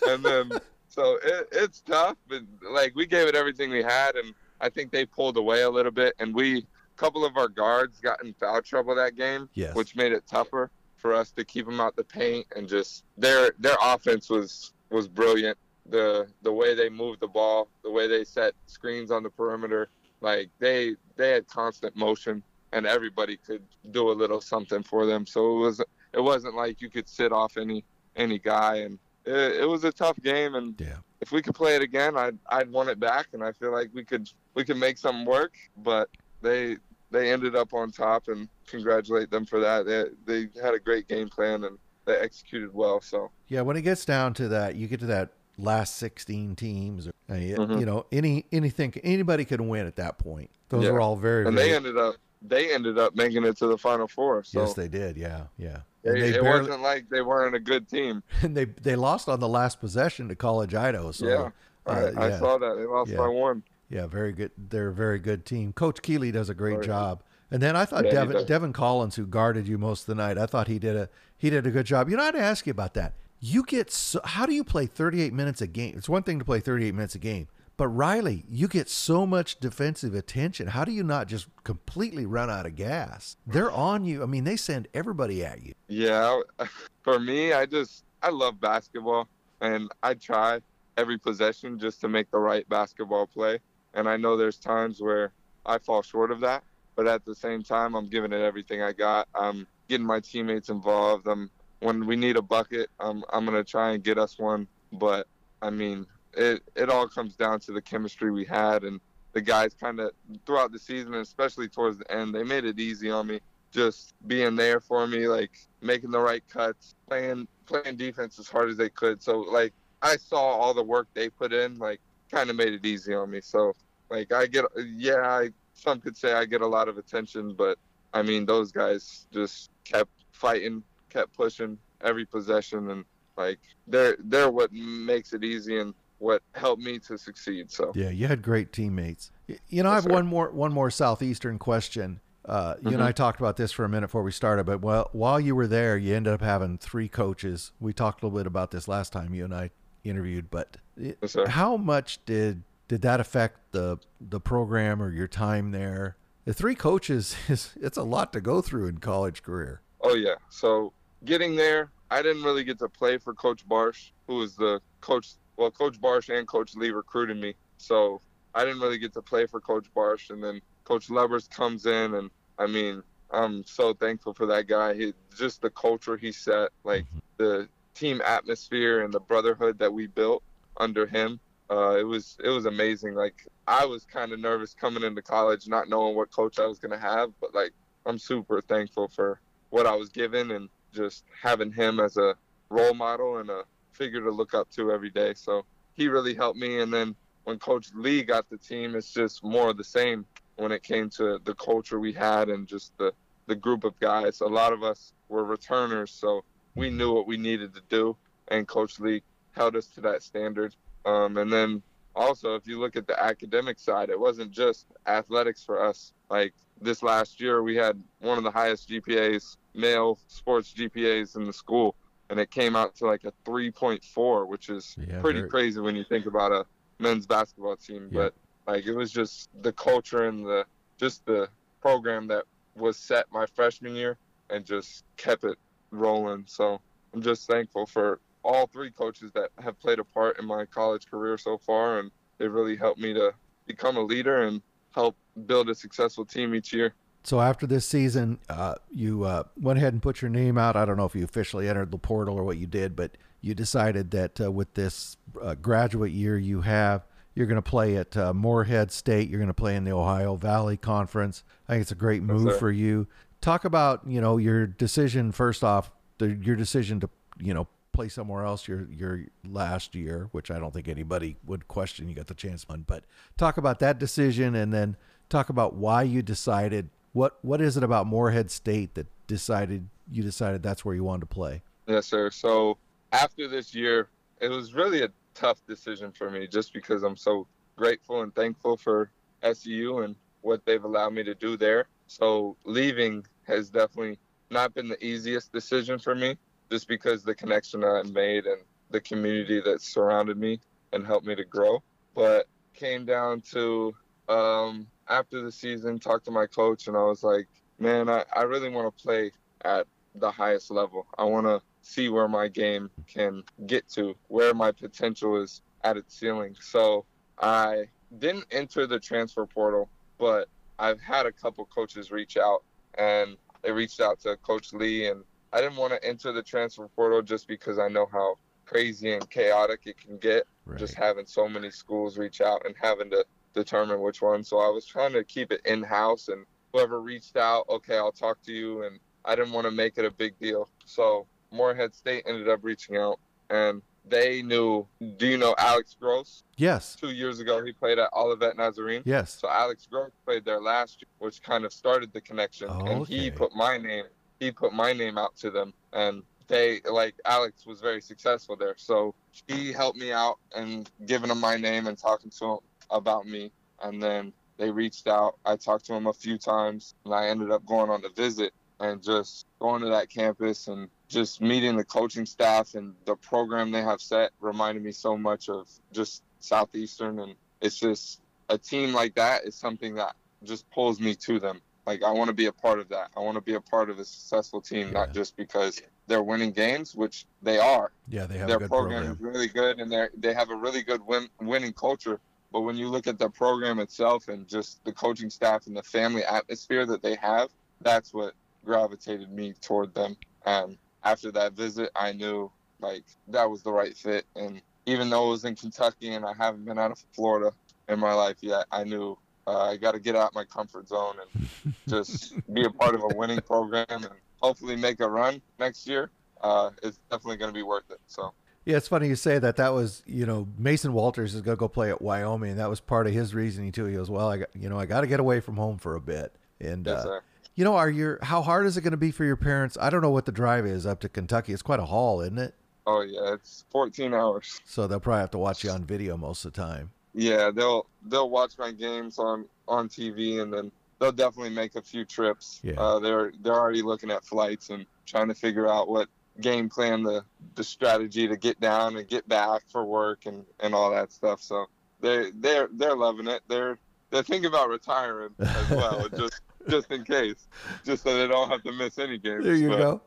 and 0.09 0.25
then 0.25 0.51
so 0.95 1.19
it, 1.25 1.49
it's 1.53 1.81
tough, 1.81 2.17
but 2.29 2.43
like 2.71 2.95
we 2.95 3.07
gave 3.07 3.27
it 3.27 3.35
everything 3.35 3.71
we 3.71 3.83
had, 3.83 4.15
and 4.17 4.35
I 4.61 4.69
think 4.69 4.91
they 4.93 5.05
pulled 5.05 5.37
away 5.37 5.63
a 5.63 5.71
little 5.71 5.93
bit, 5.93 6.15
and 6.21 6.35
we 6.35 6.59
a 6.59 6.97
couple 6.97 7.25
of 7.25 7.37
our 7.37 7.49
guards 7.49 7.99
got 8.01 8.23
in 8.25 8.33
foul 8.35 8.63
trouble 8.63 8.95
that 8.95 9.17
game, 9.17 9.49
Yes. 9.55 9.75
which 9.75 9.97
made 9.97 10.13
it 10.13 10.25
tougher 10.27 10.71
for 10.97 11.13
us 11.13 11.33
to 11.33 11.45
keep 11.45 11.67
them 11.67 11.81
out 11.81 11.97
the 11.97 12.05
paint, 12.05 12.47
and 12.55 12.69
just 12.69 13.05
their 13.19 13.53
their 13.59 13.77
offense 13.83 14.31
was 14.31 14.73
was 14.91 15.09
brilliant. 15.09 15.59
The 15.87 16.29
the 16.43 16.53
way 16.53 16.75
they 16.75 16.89
moved 16.89 17.21
the 17.21 17.29
ball, 17.29 17.69
the 17.83 17.91
way 17.91 18.07
they 18.07 18.25
set 18.25 18.55
screens 18.67 19.11
on 19.11 19.23
the 19.23 19.31
perimeter, 19.31 19.89
like 20.21 20.49
they 20.61 20.95
they 21.17 21.31
had 21.31 21.47
constant 21.49 21.97
motion 21.97 22.43
and 22.73 22.87
everybody 22.87 23.37
could 23.37 23.63
do 23.93 24.11
a 24.11 24.13
little 24.23 24.41
something 24.41 24.83
for 24.83 25.07
them 25.07 25.25
so 25.25 25.57
it 25.57 25.61
was 25.61 25.81
it 26.13 26.21
wasn't 26.21 26.53
like 26.57 26.81
you 26.81 26.91
could 26.91 27.09
sit 27.09 27.31
off 27.31 27.57
any 27.57 27.85
any 28.17 28.37
guy 28.37 28.79
and 28.79 28.99
it, 29.26 29.62
it 29.62 29.69
was 29.69 29.85
a 29.85 29.93
tough 29.93 30.16
game 30.23 30.54
and 30.54 30.75
Yeah. 30.81 30.97
if 31.21 31.33
we 31.33 31.40
could 31.43 31.54
play 31.54 31.76
it 31.76 31.83
again 31.83 32.16
i'd 32.16 32.38
i'd 32.50 32.71
want 32.71 32.88
it 32.88 32.99
back 33.00 33.28
and 33.33 33.43
i 33.43 33.52
feel 33.52 33.73
like 33.73 33.90
we 33.93 34.04
could 34.04 34.28
we 34.54 34.64
could 34.64 34.76
make 34.76 34.99
something 34.99 35.25
work 35.25 35.54
but 35.78 36.09
they 36.43 36.76
they 37.11 37.33
ended 37.33 37.54
up 37.57 37.73
on 37.75 37.90
top 37.90 38.28
and 38.28 38.49
congratulate 38.66 39.31
them 39.31 39.45
for 39.47 39.61
that 39.61 39.87
they, 39.87 40.04
they 40.26 40.61
had 40.61 40.75
a 40.75 40.78
great 40.81 41.07
game 41.09 41.28
plan 41.28 41.64
and 41.64 41.78
they 42.07 42.16
executed 42.19 42.69
well 42.75 43.00
so 43.00 43.31
Yeah, 43.49 43.62
when 43.62 43.76
it 43.76 43.83
gets 43.83 44.04
down 44.04 44.35
to 44.35 44.49
that, 44.49 44.75
you 44.76 44.87
get 44.88 45.00
to 45.00 45.07
that 45.07 45.31
last 45.57 45.97
16 45.97 46.54
teams. 46.57 47.09
Uh, 47.31 47.35
you, 47.35 47.57
Mhm. 47.57 47.81
you 47.81 47.87
know, 47.87 48.04
any 48.12 48.45
anything 48.52 48.93
anybody 49.02 49.47
could 49.47 49.61
win 49.62 49.87
at 49.87 49.97
that 49.97 50.19
point. 50.19 50.50
Those 50.69 50.85
Yeah. 50.85 50.90
are 50.90 51.00
all 51.00 51.16
very. 51.16 51.47
and 51.47 51.57
very 51.57 51.69
they 51.71 51.75
ended 51.76 51.97
up 51.97 52.16
they 52.43 52.75
ended 52.75 52.99
up 52.99 53.14
making 53.14 53.45
it 53.45 53.57
to 53.59 53.69
the 53.69 53.78
final 53.78 54.07
four 54.07 54.43
so 54.45 54.61
yes, 54.61 54.75
they 54.75 54.87
did. 54.88 55.16
Yeah, 55.16 55.45
yeah. 55.57 55.78
They 56.12 56.30
it 56.30 56.43
barely, 56.43 56.60
wasn't 56.60 56.82
like 56.82 57.08
they 57.08 57.23
weren't 57.23 57.54
a 57.56 57.60
good 57.60 57.88
team 57.88 58.23
and 58.43 58.56
they 58.56 58.64
they 58.67 58.97
lost 58.97 59.28
on 59.28 59.40
the 59.40 59.49
last 59.49 59.80
possession 59.80 60.28
to 60.28 60.36
College 60.36 60.75
Idaho. 60.75 61.10
So 61.12 61.26
yeah 61.26 61.50
uh, 61.86 62.10
I, 62.17 62.25
I 62.25 62.28
yeah. 62.28 62.38
saw 62.38 62.58
that 62.58 62.76
they 62.76 62.84
lost 62.86 63.10
Yeah. 63.10 63.19
by 63.19 63.28
one 63.28 63.62
Yeah, 63.90 64.06
very 64.06 64.32
good. 64.32 64.52
They're 64.56 64.88
a 64.88 64.95
very 64.95 65.19
good 65.19 65.45
team. 65.45 65.73
Coach 65.73 66.00
Keeley 66.02 66.30
does 66.32 66.49
a 66.49 66.54
great 66.54 66.73
Very 66.75 66.82
good. 66.82 66.86
job. 66.86 67.23
And 67.50 67.62
then 67.62 67.76
I 67.76 67.84
thought 67.84 68.06
Yeah, 68.06 68.12
Devin. 68.12 68.47
Devin 68.47 68.73
Collins, 68.73 69.17
who 69.17 69.26
guarded 69.26 69.69
you 69.69 69.76
most 69.78 70.00
of 70.02 70.06
the 70.06 70.14
night, 70.14 70.38
I 70.38 70.47
thought 70.47 70.67
he 70.69 70.78
did 70.78 70.97
a 70.97 71.08
he 71.36 71.50
did 71.50 71.67
a 71.67 71.71
good 71.71 71.86
job. 71.86 72.08
You 72.08 72.17
know, 72.17 72.25
I'd 72.25 72.34
ask 72.36 72.67
you 72.67 72.71
about 72.71 72.95
that. 72.95 73.12
You 73.40 73.62
get 73.64 73.90
so, 73.90 74.21
how 74.25 74.47
do 74.47 74.54
you 74.54 74.64
play 74.64 74.86
38 74.86 75.32
minutes 75.34 75.60
a 75.60 75.67
game? 75.67 75.95
It's 75.99 76.08
one 76.08 76.23
thing 76.23 76.38
to 76.38 76.45
play 76.45 76.60
38 76.60 76.95
minutes 76.95 77.14
a 77.14 77.19
game, 77.19 77.49
but 77.76 77.89
Riley, 77.89 78.45
you 78.49 78.69
get 78.69 78.89
so 78.89 79.26
much 79.26 79.58
defensive 79.58 80.15
attention. 80.15 80.69
How 80.69 80.84
do 80.84 80.93
you 80.93 81.02
not 81.02 81.26
just 81.26 81.49
completely 81.65 82.25
run 82.25 82.49
out 82.49 82.67
of 82.67 82.76
gas? 82.76 83.37
They're 83.47 83.71
on 83.71 84.04
you. 84.04 84.23
I 84.23 84.26
mean, 84.26 84.45
they 84.45 84.56
send 84.56 84.89
everybody 84.95 85.45
at 85.45 85.63
you. 85.63 85.75
Yeah, 85.89 86.41
for 87.02 87.19
me, 87.19 87.52
I 87.52 87.67
just 87.67 88.04
I 88.23 88.30
love 88.30 88.60
basketball, 88.60 89.28
and 89.60 89.91
I 90.02 90.15
try 90.15 90.60
every 90.97 91.19
possession 91.19 91.78
just 91.78 92.00
to 92.02 92.08
make 92.08 92.30
the 92.30 92.39
right 92.39 92.69
basketball 92.69 93.26
play. 93.26 93.58
And 93.95 94.08
I 94.08 94.17
know 94.17 94.37
there's 94.37 94.58
times 94.58 95.00
where 95.00 95.32
I 95.67 95.78
fall 95.78 96.02
short 96.02 96.30
of 96.30 96.41
that, 96.41 96.63
but 96.95 97.06
at 97.06 97.25
the 97.25 97.34
same 97.34 97.63
time, 97.63 97.95
I'm 97.95 98.08
giving 98.08 98.32
it 98.32 98.41
everything 98.41 98.82
I 98.82 98.93
got. 98.93 99.28
I'm 99.34 99.67
getting 99.89 100.06
my 100.06 100.21
teammates 100.21 100.69
involved. 100.69 101.26
I'm 101.26 101.50
when 101.80 102.06
we 102.06 102.17
need 102.17 102.37
a 102.37 102.43
bucket, 102.43 102.89
I'm 103.00 103.25
I'm 103.32 103.45
gonna 103.45 103.65
try 103.65 103.93
and 103.93 104.02
get 104.02 104.17
us 104.17 104.39
one. 104.39 104.69
But 104.93 105.26
I 105.60 105.71
mean, 105.71 106.06
it 106.36 106.62
it 106.75 106.90
all 106.90 107.08
comes 107.08 107.36
down 107.36 107.60
to 107.60 107.73
the 107.73 107.82
chemistry 107.82 108.30
we 108.30 108.44
had 108.44 108.84
and 108.84 109.00
the 109.32 109.40
guys 109.40 109.75
kind 109.75 110.00
of 110.00 110.12
throughout 110.47 110.73
the 110.73 110.78
season, 110.78 111.14
especially 111.14 111.68
towards 111.68 111.99
the 111.99 112.10
end, 112.10 112.34
they 112.34 112.44
made 112.44 112.64
it 112.64 112.78
easy 112.78 113.10
on 113.10 113.26
me 113.26 113.40
just 113.73 114.14
being 114.28 114.54
there 114.54 114.78
for 114.78 115.06
me, 115.06 115.26
like 115.26 115.58
making 115.82 116.12
the 116.12 116.20
right 116.20 116.42
cuts, 116.49 116.94
playing 117.08 117.49
playing 117.66 117.97
defense 117.97 118.38
as 118.38 118.49
hard 118.49 118.70
as 118.70 118.76
they 118.76 118.88
could. 118.88 119.23
So 119.23 119.40
like 119.40 119.73
I 120.02 120.16
saw 120.16 120.38
all 120.38 120.73
the 120.73 120.82
work 120.82 121.08
they 121.14 121.28
put 121.28 121.52
in, 121.52 121.78
like 121.78 122.00
kind 122.30 122.49
of 122.49 122.56
made 122.56 122.73
it 122.73 122.86
easy 122.86 123.14
on 123.14 123.30
me. 123.30 123.40
So 123.40 123.75
like 124.08 124.32
I 124.32 124.47
get 124.47 124.64
yeah, 124.97 125.26
I 125.26 125.50
some 125.75 126.00
could 126.00 126.16
say 126.16 126.32
I 126.32 126.44
get 126.44 126.60
a 126.60 126.66
lot 126.66 126.88
of 126.88 126.97
attention, 126.97 127.54
but 127.54 127.78
I 128.12 128.23
mean 128.23 128.47
those 128.47 128.70
guys 128.70 129.26
just 129.32 129.70
kept 129.84 130.10
fighting, 130.30 130.84
kept 131.10 131.36
pushing 131.36 131.76
every 132.00 132.25
possession 132.25 132.90
and 132.90 133.04
like 133.36 133.58
they're 133.88 134.16
they're 134.20 134.50
what 134.50 134.73
makes 134.73 135.32
it 135.32 135.42
easy 135.42 135.78
and 135.78 135.94
what 136.25 136.43
helped 136.54 136.82
me 136.82 136.99
to 136.99 137.19
succeed. 137.19 137.71
So 137.71 137.93
Yeah, 137.95 138.08
you 138.08 138.26
had 138.26 138.41
great 138.41 138.73
teammates. 138.73 139.30
You 139.69 139.82
know, 139.82 139.91
I 139.91 139.95
have 139.97 140.04
sir. 140.04 140.10
one 140.10 140.26
more 140.26 140.50
one 140.50 140.73
more 140.73 140.91
southeastern 140.91 141.58
question. 141.58 142.21
Uh, 142.47 142.75
you 142.82 142.89
and 142.93 142.99
Mhm. 142.99 143.04
I 143.06 143.13
talked 143.13 143.41
about 143.41 143.56
this 143.58 143.73
for 143.73 143.84
a 143.84 143.89
minute 143.91 144.06
before 144.08 144.23
we 144.23 144.32
started, 144.32 144.65
but 144.65 144.80
while 144.80 145.10
while 145.13 145.39
you 145.39 145.54
were 145.54 145.67
there, 145.67 145.99
you 145.99 146.15
ended 146.15 146.32
up 146.32 146.41
having 146.41 146.78
three 146.78 147.08
coaches. 147.08 147.73
We 147.78 147.93
talked 147.93 148.23
a 148.23 148.26
little 148.26 148.39
bit 148.39 148.47
about 148.47 148.71
this 148.71 148.89
last 148.89 149.13
time 149.13 149.34
you 149.34 149.45
and 149.45 149.54
I 149.54 149.71
interviewed, 150.02 150.50
but 150.50 150.78
it- 150.97 151.19
Yes, 151.21 151.37
how 151.49 151.76
much 151.76 152.25
did 152.25 152.63
did 152.89 153.02
that 153.02 153.21
affect 153.21 153.73
the 153.73 153.99
the 154.19 154.41
program 154.41 155.02
or 155.02 155.10
your 155.10 155.28
time 155.28 155.73
there? 155.73 156.17
The 156.47 156.54
three 156.54 156.75
coaches 156.75 157.37
is 157.50 157.75
it's 157.78 157.99
a 157.99 158.02
lot 158.02 158.32
to 158.32 158.41
go 158.41 158.63
through 158.63 158.87
in 158.87 158.99
college 158.99 159.43
career. 159.43 159.82
Oh 160.00 160.15
yeah. 160.15 160.37
So 160.49 160.95
getting 161.26 161.54
there, 161.56 161.91
I 162.10 162.23
didn't 162.23 162.43
really 162.45 162.65
get 162.65 162.78
to 162.78 162.89
play 162.89 163.19
for 163.19 163.34
Coach 163.34 163.67
Barsh, 163.69 164.10
who 164.26 164.37
was 164.37 164.56
the 164.56 164.80
coach. 165.02 165.34
Well, 165.56 165.71
Coach 165.71 166.00
Barsh 166.00 166.36
and 166.36 166.47
Coach 166.47 166.75
Lee 166.75 166.90
recruited 166.90 167.36
me, 167.36 167.54
so 167.78 168.21
I 168.54 168.64
didn't 168.64 168.80
really 168.80 168.99
get 168.99 169.12
to 169.14 169.23
play 169.23 169.47
for 169.47 169.60
Coach 169.60 169.86
Barsh. 169.95 170.30
And 170.30 170.43
then 170.43 170.60
Coach 170.84 171.10
Levers 171.10 171.49
comes 171.49 171.86
in, 171.86 172.14
and 172.14 172.30
I 172.58 172.67
mean, 172.67 173.02
I'm 173.30 173.64
so 173.64 173.95
thankful 173.95 174.34
for 174.34 174.47
that 174.47 174.67
guy. 174.67 174.95
He 174.95 175.12
just 175.36 175.60
the 175.60 175.71
culture 175.71 176.17
he 176.17 176.32
set, 176.32 176.71
like 176.84 177.04
the 177.36 177.69
team 177.95 178.21
atmosphere 178.25 179.04
and 179.04 179.12
the 179.12 179.21
brotherhood 179.21 179.78
that 179.78 179.93
we 179.93 180.06
built 180.06 180.43
under 180.76 181.06
him. 181.06 181.40
Uh, 181.71 181.97
it 181.99 182.04
was 182.04 182.36
it 182.45 182.50
was 182.50 182.67
amazing. 182.67 183.14
Like 183.14 183.47
I 183.67 183.86
was 183.86 184.04
kind 184.04 184.32
of 184.32 184.40
nervous 184.40 184.75
coming 184.75 185.02
into 185.02 185.23
college, 185.23 185.67
not 185.67 185.88
knowing 185.88 186.14
what 186.14 186.30
coach 186.30 186.58
I 186.58 186.67
was 186.67 186.78
gonna 186.78 186.99
have, 186.99 187.32
but 187.40 187.54
like 187.54 187.73
I'm 188.06 188.19
super 188.19 188.60
thankful 188.60 189.08
for 189.08 189.40
what 189.71 189.86
I 189.86 189.95
was 189.95 190.10
given 190.10 190.50
and 190.50 190.69
just 190.93 191.25
having 191.43 191.73
him 191.73 191.99
as 191.99 192.17
a 192.17 192.36
role 192.69 192.95
model 192.95 193.38
and 193.38 193.50
a 193.50 193.64
figure 193.95 194.21
to 194.21 194.30
look 194.30 194.54
up 194.54 194.71
to 194.73 194.91
every 194.91 195.11
day. 195.11 195.35
So 195.35 195.65
he 195.95 196.09
really 196.09 196.35
helped 196.35 196.59
me. 196.59 196.80
And 196.80 196.93
then 196.93 197.15
when 197.45 197.59
Coach 197.59 197.89
Lee 197.95 198.23
got 198.23 198.49
the 198.50 198.59
team, 198.59 198.95
it's 198.95 199.13
just 199.13 199.43
more 199.43 199.71
of 199.71 199.76
the 199.76 199.85
same 199.85 200.26
when 200.57 200.73
it 200.73 200.83
came 200.83 201.11
to 201.11 201.41
the 201.45 201.54
culture 201.54 201.99
we 201.99 202.13
had 202.13 202.49
and 202.49 202.67
just 202.67 202.97
the, 202.99 203.13
the 203.47 203.54
group 203.54 203.85
of 203.85 203.99
guys. 204.00 204.41
A 204.41 204.47
lot 204.47 204.73
of 204.73 204.83
us 204.83 205.13
were 205.28 205.45
returners, 205.45 206.11
so 206.11 206.45
we 206.75 206.91
knew 206.91 207.13
what 207.13 207.26
we 207.26 207.37
needed 207.37 207.75
to 207.75 207.83
do. 207.89 208.17
And 208.49 208.67
Coach 208.67 209.00
Lee 209.00 209.23
held 209.52 209.76
us 209.76 209.87
to 209.89 210.00
that 210.02 210.23
standard. 210.23 210.75
Um, 211.04 211.37
and 211.37 211.52
then 211.52 211.83
also, 212.17 212.54
if 212.54 212.67
you 212.67 212.78
look 212.78 212.97
at 212.97 213.07
the 213.07 213.21
academic 213.23 213.78
side, 213.78 214.11
it 214.11 214.19
wasn't 214.19 214.50
just 214.50 214.87
athletics 215.07 215.65
for 215.65 215.85
us. 215.85 216.13
Like 216.30 216.54
this 216.80 217.02
last 217.02 217.41
year, 217.41 217.63
we 217.63 217.76
had 217.76 218.00
one 218.21 218.39
of 218.39 218.45
the 218.45 218.50
highest 218.50 218.89
GPAs, 218.89 219.57
male 219.75 220.19
sports 220.28 220.73
GPAs 220.73 221.37
in 221.37 221.47
the 221.47 221.52
school, 221.52 221.97
and 222.30 222.41
it 222.41 222.50
came 222.50 222.76
out 222.76 222.95
to 222.97 223.06
like 223.06 223.25
a 223.25 223.32
3.4, 223.45 224.47
which 224.47 224.69
is 224.69 224.97
Yeah, 224.99 225.21
pretty 225.21 225.41
very- 225.41 225.50
crazy 225.50 225.80
when 225.80 225.97
you 225.97 226.04
think 226.04 226.26
about 226.26 226.52
a 226.52 226.65
men's 226.99 227.26
basketball 227.26 227.76
team. 227.76 228.08
Yeah. 228.10 228.23
But 228.23 228.34
like 228.67 228.87
it 228.87 228.95
was 228.95 229.10
just 229.13 229.50
the 229.63 229.73
culture 229.73 230.26
and 230.28 230.45
the 230.45 230.65
just 230.97 231.25
the 231.26 231.49
program 231.80 232.26
that 232.28 232.45
was 232.76 232.97
set 232.97 233.26
my 233.32 233.47
freshman 233.47 233.95
year 233.95 234.17
and 234.50 234.65
just 234.65 235.04
kept 235.17 235.45
it 235.45 235.58
rolling. 235.91 236.45
So 236.47 236.80
I'm 237.13 237.21
just 237.23 237.47
thankful 237.47 237.87
for 237.87 238.21
all 238.43 238.67
three 238.67 238.91
coaches 238.91 239.32
that 239.34 239.50
have 239.58 239.78
played 239.80 239.99
a 239.99 240.04
part 240.04 240.39
in 240.39 240.47
my 240.47 240.65
college 240.67 241.06
career 241.10 241.37
so 241.39 241.58
far, 241.58 241.99
and 241.99 242.10
they 242.39 242.47
really 242.49 242.76
helped 242.76 243.00
me 243.00 243.13
to 243.15 243.32
become 243.67 243.97
a 243.97 244.02
leader 244.02 244.43
and 244.43 244.63
help 244.93 245.17
build 245.47 245.69
a 245.71 245.75
successful 245.75 246.25
team 246.25 246.54
each 246.54 246.73
year. 246.73 246.95
So 247.25 247.41
after 247.41 247.67
this 247.67 247.87
season, 247.87 248.39
uh, 248.50 248.75
you 248.91 249.25
uh, 249.25 249.45
went 249.58 249.78
ahead 249.78 249.95
and 249.95 250.02
put 250.02 250.21
your 250.21 250.30
name 250.30 250.58
out. 250.58 250.76
I 250.76 250.84
don't 250.84 250.99
know 250.99 251.06
if 251.06 251.15
you 251.15 251.25
officially 251.25 251.69
entered 251.69 251.91
the 251.91 251.99
portal 251.99 252.37
or 252.37 252.45
what 252.45 252.58
you 252.58 252.67
did, 252.67 252.95
but 252.95 253.17
you 253.41 253.54
decided 253.54 254.10
that 254.10 254.41
uh, 254.41 254.52
with 254.52 254.75
this 254.75 255.17
uh, 255.41 255.54
graduate 255.54 256.13
year 256.13 256.37
you 256.37 256.60
have, 256.60 257.06
you're 257.34 257.47
going 257.47 257.56
to 257.56 257.63
play 257.63 257.97
at 257.97 258.15
uh, 258.17 258.34
Morehead 258.34 258.93
State. 258.93 259.28
You're 259.30 259.39
going 259.39 259.49
to 259.49 259.54
play 259.54 259.75
in 259.75 259.84
the 259.84 259.93
Ohio 259.93 260.37
Valley 260.37 260.76
Conference. 260.76 261.45
I 261.67 261.73
think 261.73 261.82
it's 261.82 261.93
a 261.93 261.97
great 261.97 262.23
move 262.23 262.47
yes, 262.47 262.58
for 262.58 262.71
you. 262.71 263.08
Talk 263.41 263.65
about 263.65 264.06
you 264.06 264.21
know 264.21 264.37
your 264.37 264.67
decision 264.67 265.32
first 265.32 265.65
off, 265.65 265.91
the, 266.19 266.28
your 266.28 266.56
decision 266.56 267.00
to 267.00 267.10
you 267.39 267.54
know 267.54 267.67
play 267.93 268.08
somewhere 268.08 268.45
else 268.45 268.69
your 268.69 268.87
your 268.91 269.25
last 269.49 269.95
year, 269.95 270.28
which 270.32 270.50
I 270.50 270.58
don't 270.58 270.73
think 270.73 270.89
anybody 270.89 271.37
would 271.45 271.69
question. 271.69 272.08
You 272.08 272.15
got 272.15 272.26
the 272.26 272.34
chance 272.34 272.65
on, 272.69 272.82
but 272.82 273.04
talk 273.37 273.56
about 273.56 273.78
that 273.80 273.99
decision 273.99 274.54
and 274.54 274.73
then 274.73 274.97
talk 275.28 275.49
about 275.49 275.75
why 275.75 276.02
you 276.02 276.23
decided 276.23 276.91
what 277.15 277.39
what 277.43 277.61
is 277.61 277.79
it 277.79 277.83
about 277.83 278.07
Morehead 278.07 278.50
State 278.50 278.95
that 278.95 279.07
decided 279.27 279.89
you 280.11 280.23
decided 280.23 280.63
that's 280.63 280.85
where 280.85 280.95
you 280.95 281.05
wanted 281.05 281.21
to 281.21 281.27
play? 281.27 281.63
Yes, 281.87 282.07
sir. 282.07 282.31
So 282.31 282.77
after 283.13 283.49
this 283.49 283.75
year, 283.75 284.09
it 284.41 284.49
was 284.49 284.75
really 284.75 285.03
a 285.03 285.09
tough 285.35 285.65
decision 285.67 286.13
for 286.13 286.29
me 286.31 286.47
just 286.47 286.75
because 286.75 287.03
I'm 287.03 287.17
so 287.17 287.47
grateful 287.77 288.23
and 288.23 288.35
thankful 288.35 288.77
for 288.77 289.11
SU 289.43 290.00
and 290.00 290.17
what 290.43 290.67
they've 290.67 290.85
allowed 290.85 291.15
me 291.15 291.23
to 291.23 291.35
do 291.35 291.57
there. 291.57 291.87
So 292.09 292.57
leaving 292.65 293.25
has 293.45 293.71
definitely 293.71 294.19
not 294.50 294.75
been 294.75 294.89
the 294.89 295.03
easiest 295.05 295.53
decision 295.53 295.99
for 295.99 296.15
me 296.15 296.37
just 296.71 296.89
because 296.89 297.23
the 297.23 297.35
connection 297.35 297.81
that 297.81 298.03
I 298.05 298.11
made 298.11 298.47
and 298.47 298.61
the 298.91 299.00
community 299.00 299.61
that 299.61 299.81
surrounded 299.81 300.37
me 300.37 300.61
and 300.93 301.07
helped 301.07 301.27
me 301.27 301.35
to 301.37 301.45
grow. 301.45 301.83
But 302.15 302.47
came 302.75 303.05
down 303.05 303.41
to 303.53 303.95
um, 304.29 304.87
after 305.08 305.43
the 305.43 305.52
season, 305.52 305.99
talked 305.99 306.25
to 306.26 306.30
my 306.30 306.47
coach, 306.47 306.88
and 306.88 306.97
I 306.97 307.02
was 307.02 307.23
like, 307.23 307.49
man, 307.78 308.08
I, 308.08 308.25
I 308.34 308.43
really 308.43 308.71
want 308.71 308.97
to 308.97 309.02
play 309.02 309.32
at 309.64 309.86
the 310.14 310.30
highest 310.30 310.71
level. 310.71 311.06
I 311.19 311.25
want 311.25 311.47
to 311.47 311.60
see 311.82 312.08
where 312.08 312.28
my 312.28 312.49
game 312.49 312.90
can 313.06 313.43
get 313.67 313.88
to, 313.90 314.14
where 314.28 314.54
my 314.54 314.73
potential 314.73 315.40
is 315.40 315.62
at 315.82 315.97
its 315.97 316.19
ceiling. 316.19 316.56
So 316.60 317.04
I 317.38 317.84
didn't 318.19 318.47
enter 318.50 318.86
the 318.86 318.99
transfer 318.99 319.47
portal, 319.47 319.88
but 320.19 320.49
I've 320.78 321.00
had 321.00 321.26
a 321.26 321.32
couple 321.32 321.64
coaches 321.67 322.10
reach 322.10 322.36
out, 322.36 322.62
and 322.97 323.36
they 323.62 323.73
reached 323.73 324.00
out 324.00 324.21
to 324.21 324.36
Coach 324.38 324.73
Lee, 324.73 325.08
and 325.08 325.25
I 325.52 325.60
didn't 325.60 325.76
want 325.76 325.93
to 325.93 326.04
enter 326.04 326.32
the 326.32 326.43
transfer 326.43 326.88
portal 326.88 327.23
just 327.23 327.47
because 327.47 327.78
I 327.78 327.88
know 327.88 328.06
how 328.10 328.38
crazy 328.64 329.12
and 329.12 329.28
chaotic 329.30 329.80
it 329.84 329.99
can 329.99 330.17
get, 330.19 330.47
right. 330.64 330.78
just 330.78 330.95
having 330.95 331.26
so 331.26 331.49
many 331.49 331.71
schools 331.71 332.19
reach 332.19 332.40
out 332.40 332.64
and 332.64 332.75
having 332.80 333.10
to 333.10 333.25
determine 333.54 334.00
which 334.00 334.21
one. 334.21 334.45
So 334.45 334.58
I 334.58 334.69
was 334.69 334.84
trying 334.84 335.12
to 335.12 335.25
keep 335.25 335.52
it 335.52 335.62
in 335.64 335.82
house, 335.82 336.28
and 336.28 336.45
whoever 336.73 337.00
reached 337.00 337.36
out, 337.36 337.64
okay, 337.69 337.97
I'll 337.97 338.12
talk 338.12 338.43
to 338.43 338.52
you, 338.52 338.82
and 338.82 338.99
I 339.25 339.34
didn't 339.34 339.52
want 339.52 339.67
to 339.67 339.71
make 339.71 339.97
it 339.97 340.04
a 340.04 340.10
big 340.10 340.38
deal. 340.38 340.69
So 340.84 341.26
Morehead 341.50 341.95
State 341.95 342.25
ended 342.26 342.49
up 342.49 342.60
reaching 342.62 342.97
out, 342.97 343.19
and 343.50 343.80
they 344.06 344.43
knew. 344.43 344.86
Do 345.17 345.26
you 345.26 345.38
know 345.38 345.54
Alex 345.56 345.97
Gross? 345.99 346.43
Yes. 346.56 346.97
Two 346.97 347.10
years 347.10 347.40
ago, 347.40 347.64
he 347.64 347.73
played 347.73 347.99
at 347.99 348.10
Olivet 348.12 348.56
Nazarene. 348.56 349.02
Yes. 349.04 349.38
So 349.40 349.49
Alex 349.49 349.86
Gross 349.90 350.10
played 350.26 350.45
there 350.45 350.60
last 350.60 351.00
year, 351.00 351.08
which 351.19 351.43
kind 351.43 351.64
of 351.64 351.73
started 351.73 352.12
the 352.12 352.21
connection, 352.21 352.69
oh, 352.71 352.80
and 352.80 353.00
okay. 353.02 353.17
he 353.17 353.30
put 353.30 353.54
my 353.54 353.78
name. 353.78 354.04
He 354.40 354.50
put 354.50 354.73
my 354.73 354.93
name 354.93 355.17
out 355.17 355.36
to 355.36 355.50
them, 355.50 355.73
and 355.93 356.23
they 356.49 356.80
like 356.90 357.14
Alex 357.25 357.64
was 357.67 357.80
very 357.80 358.00
successful 358.00 358.56
there. 358.56 358.75
So 358.76 359.14
he 359.49 359.73
helped 359.73 359.99
me 359.99 360.12
out 360.12 360.38
and 360.54 360.90
giving 361.06 361.30
him 361.30 361.40
my 361.40 361.56
name 361.56 361.86
and 361.86 361.97
talking 361.97 362.30
to 362.30 362.45
him 362.45 362.58
about 362.90 363.26
me, 363.26 363.50
and 363.82 364.02
then 364.02 364.32
they 364.56 364.70
reached 364.70 365.06
out. 365.08 365.36
I 365.44 365.56
talked 365.56 365.84
to 365.86 365.94
him 365.94 366.06
a 366.06 366.12
few 366.12 366.38
times, 366.38 366.94
and 367.04 367.12
I 367.14 367.28
ended 367.28 367.50
up 367.50 367.64
going 367.66 367.90
on 367.90 368.02
the 368.02 368.10
visit 368.10 368.52
and 368.80 369.02
just 369.02 369.47
going 369.60 369.82
to 369.82 369.88
that 369.88 370.10
campus 370.10 370.68
and 370.68 370.88
just 371.08 371.40
meeting 371.40 371.76
the 371.76 371.84
coaching 371.84 372.26
staff 372.26 372.75
and 372.75 372.94
the 373.04 373.14
program 373.16 373.70
they 373.70 373.82
have 373.82 374.00
set 374.00 374.30
reminded 374.40 374.82
me 374.82 374.90
so 374.92 375.16
much 375.16 375.49
of 375.49 375.68
just 375.92 376.23
Southeastern. 376.40 377.18
And 377.20 377.34
it's 377.60 377.78
just 377.78 378.20
a 378.49 378.58
team 378.58 378.92
like 378.92 379.14
that 379.14 379.44
is 379.44 379.54
something 379.54 379.94
that 379.97 380.14
just 380.44 380.68
pulls 380.70 381.00
me 381.00 381.14
to 381.16 381.38
them. 381.40 381.60
Like, 381.86 382.02
I 382.02 382.10
want 382.10 382.28
to 382.28 382.34
be 382.34 382.47
a 382.47 382.52
part 382.52 382.78
of 382.80 382.88
that. 382.88 383.10
I 383.16 383.20
want 383.20 383.36
to 383.36 383.40
be 383.42 383.54
a 383.54 383.60
part 383.60 383.90
of 383.90 383.99
a 383.99 384.04
successful 384.04 384.60
team, 384.60 384.86
Yeah. 384.88 384.92
not 384.92 385.12
just 385.14 385.36
because 385.36 385.80
they're 386.06 386.23
winning 386.23 386.50
games, 386.52 386.94
which 386.94 387.26
they 387.42 387.58
are. 387.58 387.92
Yeah, 388.08 388.26
they 388.26 388.38
have 388.38 388.49
Their 388.49 388.56
a 388.56 388.60
good 388.60 388.68
program, 388.70 389.04
program. 389.06 389.12
is 389.12 389.20
really 389.20 389.49
good, 389.49 389.80
and 389.80 389.90
they 389.90 390.08
they 390.16 390.32
have 390.34 390.50
a 390.50 390.56
really 390.56 390.82
good 390.82 391.04
win, 391.06 391.28
winning 391.40 391.73
culture. 391.73 392.20
But 392.54 392.60
when 392.60 392.76
you 392.76 392.88
look 392.88 393.08
at 393.08 393.19
the 393.19 393.28
program 393.28 393.80
itself 393.80 394.28
and 394.28 394.47
just 394.47 394.84
the 394.84 394.93
coaching 394.93 395.28
staff 395.28 395.67
and 395.67 395.76
the 395.76 395.82
family 395.82 396.23
atmosphere 396.23 396.86
that 396.86 397.02
they 397.02 397.17
have, 397.17 397.49
that's 397.80 398.14
what 398.14 398.34
gravitated 398.64 399.32
me 399.32 399.54
toward 399.60 399.93
them. 399.93 400.17
And 400.47 400.78
after 401.02 401.32
that 401.32 401.54
visit, 401.54 401.90
I 401.97 402.12
knew 402.12 402.52
like 402.78 403.02
that 403.26 403.50
was 403.50 403.64
the 403.64 403.73
right 403.73 403.97
fit. 403.97 404.26
And 404.36 404.62
even 404.86 405.10
though 405.10 405.26
it 405.26 405.30
was 405.30 405.45
in 405.45 405.56
Kentucky 405.56 406.10
and 406.12 406.25
I 406.25 406.32
haven't 406.32 406.64
been 406.64 406.78
out 406.78 406.93
of 406.93 407.04
Florida 407.12 407.50
in 407.88 407.99
my 407.99 408.12
life 408.12 408.36
yet, 408.40 408.67
I 408.71 408.84
knew 408.84 409.19
uh, 409.49 409.71
I 409.71 409.76
got 409.76 409.95
to 409.95 409.99
get 409.99 410.14
out 410.14 410.32
my 410.32 410.45
comfort 410.45 410.86
zone 410.86 411.17
and 411.34 411.75
just 411.88 412.34
be 412.54 412.64
a 412.67 412.71
part 412.71 412.95
of 412.95 413.02
a 413.02 413.17
winning 413.17 413.40
program 413.40 413.86
and 413.88 414.08
hopefully 414.40 414.76
make 414.76 415.00
a 415.00 415.10
run 415.10 415.43
next 415.58 415.88
year. 415.88 416.08
Uh, 416.40 416.71
it's 416.84 417.00
definitely 417.10 417.36
going 417.36 417.50
to 417.50 417.54
be 417.54 417.64
worth 417.64 417.90
it. 417.90 417.99
So. 418.06 418.32
Yeah, 418.65 418.79
it's 418.79 418.89
funny 418.89 419.09
you 419.09 419.17
say 419.17 419.39
that. 419.39 419.57
That 419.57 419.75
was, 419.75 420.03
you 420.07 420.25
know, 420.25 420.49
Mason 420.57 420.93
Walters 420.95 421.35
is 421.35 421.43
going 421.43 421.57
to 421.57 421.61
go 421.61 421.69
play 421.69 421.91
at 421.91 422.00
Wyoming. 422.00 422.53
And 422.53 422.61
that 422.61 422.71
was 422.71 422.81
part 422.81 423.07
of 423.07 423.13
his 423.13 423.35
reasoning 423.35 423.73
too. 423.73 423.85
He 423.85 423.95
goes, 423.95 424.11
"Well, 424.11 424.29
I 424.29 424.39
got, 424.39 424.49
you 424.55 424.69
know, 424.69 424.79
I 424.79 424.87
got 424.87 425.03
to 425.03 425.07
get 425.07 425.21
away 425.21 425.41
from 425.41 425.57
home 425.57 425.77
for 425.79 425.95
a 425.95 426.00
bit." 426.00 426.35
And 426.61 426.87
Yes, 426.87 427.05
uh, 427.05 427.21
you 427.55 427.65
know, 427.65 427.77
are 427.77 427.91
your 427.91 428.19
how 428.23 428.43
hard 428.43 428.67
is 428.67 428.77
it 428.77 428.81
going 428.81 428.93
to 428.93 428.97
be 428.97 429.11
for 429.11 429.25
your 429.25 429.37
parents? 429.37 429.77
I 429.81 429.91
don't 429.91 430.03
know 430.03 430.11
what 430.11 430.27
the 430.27 430.33
drive 430.33 430.67
is 430.67 430.87
up 430.87 431.00
to 431.00 431.09
Kentucky. 431.09 431.53
It's 431.53 431.63
quite 431.63 431.81
a 431.81 431.85
haul, 431.85 432.21
isn't 432.21 432.39
it? 432.39 432.55
Oh 432.87 433.03
yeah, 433.03 433.35
it's 433.35 433.65
14 433.71 434.13
hours. 434.13 434.61
So 434.65 434.87
they'll 434.87 435.00
probably 435.00 435.21
have 435.21 435.31
to 435.33 435.39
watch 435.39 435.65
you 435.65 435.71
on 435.71 435.85
video 435.85 436.17
most 436.17 436.45
of 436.45 436.53
the 436.53 436.61
time. 436.61 436.91
Yeah, 437.15 437.50
they'll 437.50 437.87
they'll 438.07 438.31
watch 438.31 438.59
my 438.59 438.73
games 438.73 439.19
on 439.19 439.47
on 439.69 439.89
TV 439.89 440.41
and 440.41 440.53
then 440.53 440.73
they'll 440.99 441.13
definitely 441.13 441.55
make 441.55 441.77
a 441.77 441.83
few 441.83 442.05
trips. 442.05 442.61
Yeah. 442.63 442.75
Uh, 442.75 442.99
they're 442.99 443.33
they're 443.41 443.55
already 443.55 443.83
looking 443.83 444.11
at 444.11 444.25
flights 444.25 444.71
and 444.71 444.85
trying 445.07 445.29
to 445.29 445.35
figure 445.35 445.69
out 445.69 445.89
what 445.89 446.09
game 446.40 446.68
plan 446.68 447.02
the 447.02 447.25
the 447.54 447.64
strategy 447.64 448.26
to 448.26 448.36
get 448.36 448.60
down 448.60 448.97
and 448.97 449.06
get 449.08 449.28
back 449.28 449.62
for 449.70 449.84
work 449.84 450.26
and 450.26 450.44
and 450.60 450.75
all 450.75 450.90
that 450.90 451.12
stuff. 451.12 451.40
So 451.40 451.66
they 452.00 452.30
they're 452.34 452.68
they're 452.73 452.97
loving 452.97 453.28
it. 453.28 453.42
They're 453.49 453.78
they're 454.10 454.23
thinking 454.23 454.47
about 454.47 454.68
retiring 454.68 455.30
as 455.38 455.70
well, 455.70 456.08
just 456.16 456.40
just 456.68 456.90
in 456.90 457.04
case, 457.04 457.47
just 457.84 458.02
so 458.02 458.16
they 458.16 458.26
don't 458.26 458.49
have 458.49 458.62
to 458.62 458.73
miss 458.73 458.99
any 458.99 459.18
games. 459.18 459.44
There 459.44 459.54
you 459.54 459.68
But, 459.68 459.78
go. 459.78 460.00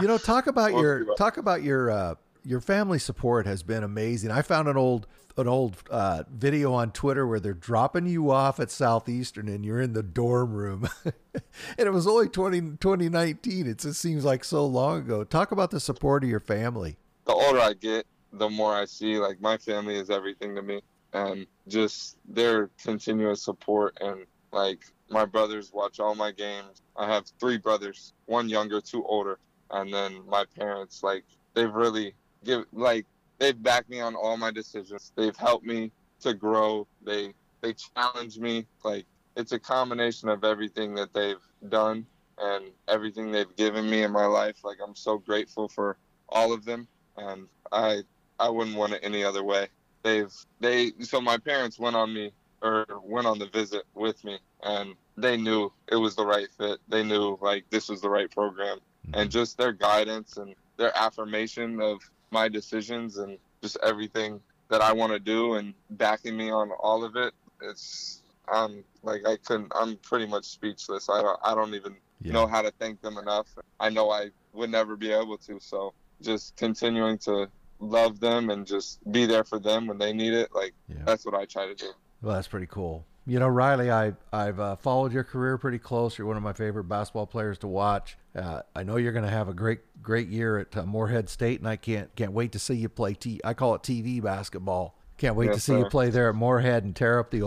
You 0.00 0.08
know, 0.08 0.18
talk 0.18 0.46
about 0.46 0.72
We'll 0.72 0.82
your 0.82 1.14
talk 1.16 1.36
about 1.36 1.62
your 1.62 1.90
uh, 1.90 2.14
your 2.44 2.60
family 2.60 2.98
support 2.98 3.46
has 3.46 3.62
been 3.62 3.82
amazing. 3.82 4.30
I 4.30 4.42
found 4.42 4.68
an 4.68 4.76
old 4.76 5.06
an 5.36 5.48
old 5.48 5.76
uh, 5.90 6.24
video 6.30 6.72
on 6.72 6.92
Twitter 6.92 7.26
where 7.26 7.40
they're 7.40 7.54
dropping 7.54 8.06
you 8.06 8.30
off 8.30 8.60
at 8.60 8.70
Southeastern 8.70 9.48
and 9.48 9.64
you're 9.64 9.80
in 9.80 9.92
the 9.92 10.02
dorm 10.02 10.52
room, 10.52 10.88
and 11.04 11.44
it 11.78 11.92
was 11.92 12.06
only 12.06 12.28
20, 12.28 12.60
2019. 12.80 13.66
It 13.66 13.78
just 13.78 14.00
seems 14.00 14.24
like 14.24 14.44
so 14.44 14.66
long 14.66 14.98
ago. 14.98 15.24
Talk 15.24 15.52
about 15.52 15.70
the 15.70 15.80
support 15.80 16.24
of 16.24 16.30
your 16.30 16.40
family. 16.40 16.96
the 17.26 17.32
older 17.32 17.60
I 17.60 17.74
get, 17.74 18.06
the 18.32 18.48
more 18.48 18.74
I 18.74 18.84
see 18.84 19.18
like 19.18 19.40
my 19.40 19.56
family 19.56 19.96
is 19.96 20.10
everything 20.10 20.54
to 20.54 20.62
me, 20.62 20.82
and 21.12 21.46
just 21.68 22.16
their 22.28 22.70
continuous 22.82 23.42
support 23.42 23.98
and 24.00 24.26
like 24.52 24.80
my 25.08 25.24
brothers 25.24 25.72
watch 25.72 26.00
all 26.00 26.14
my 26.14 26.30
games. 26.30 26.82
I 26.96 27.06
have 27.06 27.26
three 27.40 27.58
brothers, 27.58 28.12
one 28.26 28.48
younger, 28.48 28.80
two 28.80 29.04
older, 29.04 29.38
and 29.70 29.92
then 29.92 30.20
my 30.28 30.44
parents 30.56 31.02
like 31.02 31.24
they've 31.54 31.72
really 31.72 32.14
give 32.44 32.64
like 32.72 33.06
they've 33.40 33.60
backed 33.60 33.90
me 33.90 33.98
on 33.98 34.14
all 34.14 34.36
my 34.36 34.52
decisions. 34.52 35.10
They've 35.16 35.36
helped 35.36 35.66
me 35.66 35.90
to 36.20 36.32
grow. 36.32 36.86
They 37.02 37.34
they 37.62 37.74
challenge 37.74 38.38
me. 38.38 38.66
Like 38.84 39.06
it's 39.36 39.50
a 39.50 39.58
combination 39.58 40.28
of 40.28 40.44
everything 40.44 40.94
that 40.94 41.12
they've 41.12 41.42
done 41.68 42.06
and 42.38 42.66
everything 42.86 43.32
they've 43.32 43.54
given 43.56 43.90
me 43.90 44.04
in 44.04 44.12
my 44.12 44.26
life. 44.26 44.62
Like 44.62 44.78
I'm 44.86 44.94
so 44.94 45.18
grateful 45.18 45.68
for 45.68 45.96
all 46.28 46.52
of 46.52 46.64
them 46.64 46.86
and 47.16 47.48
I 47.72 48.02
I 48.38 48.48
wouldn't 48.48 48.76
want 48.76 48.92
it 48.92 49.00
any 49.02 49.24
other 49.24 49.42
way. 49.42 49.68
They've 50.02 50.32
they 50.60 50.92
so 51.00 51.20
my 51.20 51.38
parents 51.38 51.78
went 51.78 51.96
on 51.96 52.14
me 52.14 52.32
or 52.62 52.86
went 53.02 53.26
on 53.26 53.38
the 53.38 53.46
visit 53.46 53.84
with 53.94 54.22
me 54.22 54.38
and 54.62 54.94
they 55.16 55.36
knew 55.36 55.72
it 55.90 55.96
was 55.96 56.14
the 56.14 56.24
right 56.24 56.48
fit. 56.58 56.78
They 56.88 57.02
knew 57.02 57.38
like 57.40 57.64
this 57.70 57.88
was 57.88 58.00
the 58.00 58.10
right 58.10 58.30
program 58.30 58.78
and 59.14 59.14
mm-hmm. 59.14 59.28
just 59.30 59.56
their 59.56 59.72
guidance 59.72 60.36
and 60.36 60.54
their 60.76 60.96
affirmation 60.96 61.80
of 61.80 62.00
my 62.30 62.48
decisions 62.48 63.18
and 63.18 63.38
just 63.62 63.76
everything 63.82 64.40
that 64.68 64.80
I 64.80 64.92
want 64.92 65.12
to 65.12 65.18
do 65.18 65.54
and 65.54 65.74
backing 65.90 66.36
me 66.36 66.50
on 66.50 66.70
all 66.80 67.04
of 67.04 67.16
it. 67.16 67.34
It's 67.60 68.22
I'm 68.50 68.84
like 69.02 69.26
I 69.26 69.36
couldn't. 69.36 69.72
I'm 69.74 69.96
pretty 69.96 70.26
much 70.26 70.44
speechless. 70.44 71.08
I 71.08 71.22
don't. 71.22 71.38
I 71.44 71.54
don't 71.54 71.74
even 71.74 71.96
yeah. 72.22 72.32
know 72.32 72.46
how 72.46 72.62
to 72.62 72.72
thank 72.78 73.00
them 73.00 73.18
enough. 73.18 73.46
I 73.78 73.90
know 73.90 74.10
I 74.10 74.30
would 74.52 74.70
never 74.70 74.96
be 74.96 75.12
able 75.12 75.38
to. 75.38 75.58
So 75.60 75.92
just 76.22 76.56
continuing 76.56 77.18
to 77.18 77.48
love 77.78 78.20
them 78.20 78.50
and 78.50 78.66
just 78.66 78.98
be 79.10 79.26
there 79.26 79.44
for 79.44 79.58
them 79.58 79.86
when 79.86 79.98
they 79.98 80.12
need 80.12 80.32
it. 80.32 80.50
Like 80.54 80.74
yeah. 80.88 81.02
that's 81.04 81.24
what 81.24 81.34
I 81.34 81.44
try 81.44 81.66
to 81.66 81.74
do. 81.74 81.90
Well, 82.22 82.34
that's 82.34 82.48
pretty 82.48 82.66
cool. 82.66 83.04
You 83.26 83.38
know, 83.38 83.48
Riley, 83.48 83.90
I 83.90 84.14
I've 84.32 84.58
uh, 84.58 84.76
followed 84.76 85.12
your 85.12 85.24
career 85.24 85.58
pretty 85.58 85.78
close. 85.78 86.18
You're 86.18 86.26
one 86.26 86.36
of 86.36 86.42
my 86.42 86.52
favorite 86.52 86.84
basketball 86.84 87.26
players 87.26 87.58
to 87.58 87.68
watch. 87.68 88.16
Uh, 88.34 88.62
I 88.76 88.84
know 88.84 88.96
you're 88.96 89.12
going 89.12 89.24
to 89.24 89.30
have 89.30 89.48
a 89.48 89.54
great 89.54 89.80
great 90.02 90.28
year 90.28 90.58
at 90.58 90.76
uh, 90.76 90.84
Morehead 90.84 91.28
State, 91.28 91.58
and 91.60 91.68
I 91.68 91.76
can't 91.76 92.14
can't 92.14 92.32
wait 92.32 92.52
to 92.52 92.58
see 92.58 92.74
you 92.74 92.88
play. 92.88 93.14
T- 93.14 93.40
I 93.44 93.54
call 93.54 93.74
it 93.74 93.82
TV 93.82 94.22
basketball. 94.22 94.96
Can't 95.18 95.36
wait 95.36 95.46
yes, 95.46 95.56
to 95.56 95.60
see 95.60 95.72
sir. 95.72 95.78
you 95.80 95.84
play 95.86 96.08
there 96.10 96.30
at 96.30 96.34
Morehead 96.34 96.84
and 96.84 96.96
tear 96.96 97.18
up 97.18 97.30
the 97.30 97.42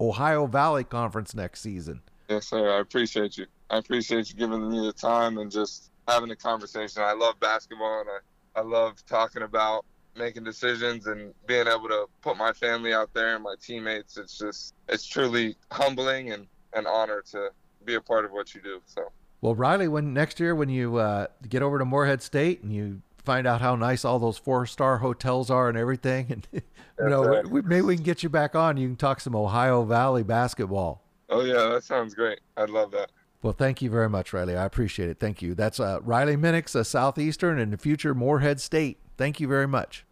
Ohio 0.00 0.46
Valley 0.46 0.84
Conference 0.84 1.34
next 1.34 1.60
season. 1.60 2.00
Yes, 2.28 2.48
sir. 2.48 2.74
I 2.74 2.80
appreciate 2.80 3.36
you. 3.36 3.46
I 3.68 3.78
appreciate 3.78 4.30
you 4.30 4.36
giving 4.36 4.70
me 4.70 4.86
the 4.86 4.94
time 4.94 5.36
and 5.36 5.50
just 5.50 5.90
having 6.08 6.30
a 6.30 6.36
conversation. 6.36 7.02
I 7.02 7.12
love 7.12 7.38
basketball 7.38 8.00
and 8.00 8.08
I, 8.08 8.60
I 8.60 8.62
love 8.62 9.04
talking 9.06 9.42
about 9.42 9.84
making 10.16 10.44
decisions 10.44 11.06
and 11.06 11.34
being 11.46 11.66
able 11.66 11.88
to 11.88 12.06
put 12.22 12.38
my 12.38 12.52
family 12.52 12.94
out 12.94 13.12
there 13.12 13.34
and 13.34 13.44
my 13.44 13.56
teammates. 13.60 14.16
It's 14.16 14.38
just, 14.38 14.74
it's 14.88 15.04
truly 15.04 15.56
humbling 15.70 16.32
and 16.32 16.46
an 16.72 16.86
honor 16.86 17.22
to 17.32 17.50
be 17.84 17.96
a 17.96 18.00
part 18.00 18.24
of 18.24 18.32
what 18.32 18.54
you 18.54 18.62
do. 18.62 18.80
So. 18.86 19.12
Well, 19.46 19.54
Riley, 19.54 19.86
when 19.86 20.12
next 20.12 20.40
year 20.40 20.56
when 20.56 20.68
you 20.68 20.96
uh, 20.96 21.28
get 21.48 21.62
over 21.62 21.78
to 21.78 21.84
Morehead 21.84 22.20
State 22.20 22.64
and 22.64 22.72
you 22.72 23.02
find 23.24 23.46
out 23.46 23.60
how 23.60 23.76
nice 23.76 24.04
all 24.04 24.18
those 24.18 24.36
four 24.36 24.66
star 24.66 24.98
hotels 24.98 25.50
are 25.50 25.68
and 25.68 25.78
everything, 25.78 26.26
and 26.32 26.48
you 26.52 27.08
know, 27.08 27.22
right. 27.22 27.46
we, 27.46 27.62
maybe 27.62 27.82
we 27.82 27.94
can 27.94 28.02
get 28.02 28.24
you 28.24 28.28
back 28.28 28.56
on. 28.56 28.76
You 28.76 28.88
can 28.88 28.96
talk 28.96 29.20
some 29.20 29.36
Ohio 29.36 29.84
Valley 29.84 30.24
basketball. 30.24 31.00
Oh 31.30 31.44
yeah, 31.44 31.68
that 31.68 31.84
sounds 31.84 32.12
great. 32.12 32.40
I'd 32.56 32.70
love 32.70 32.90
that. 32.90 33.12
Well, 33.40 33.52
thank 33.52 33.80
you 33.80 33.88
very 33.88 34.08
much, 34.08 34.32
Riley. 34.32 34.56
I 34.56 34.64
appreciate 34.64 35.10
it. 35.10 35.20
Thank 35.20 35.42
you. 35.42 35.54
That's 35.54 35.78
uh, 35.78 36.00
Riley 36.02 36.36
Minix, 36.36 36.74
a 36.74 36.84
Southeastern, 36.84 37.60
and 37.60 37.80
future 37.80 38.16
Morehead 38.16 38.60
State. 38.60 38.98
Thank 39.16 39.38
you 39.38 39.46
very 39.46 39.68
much. 39.68 40.04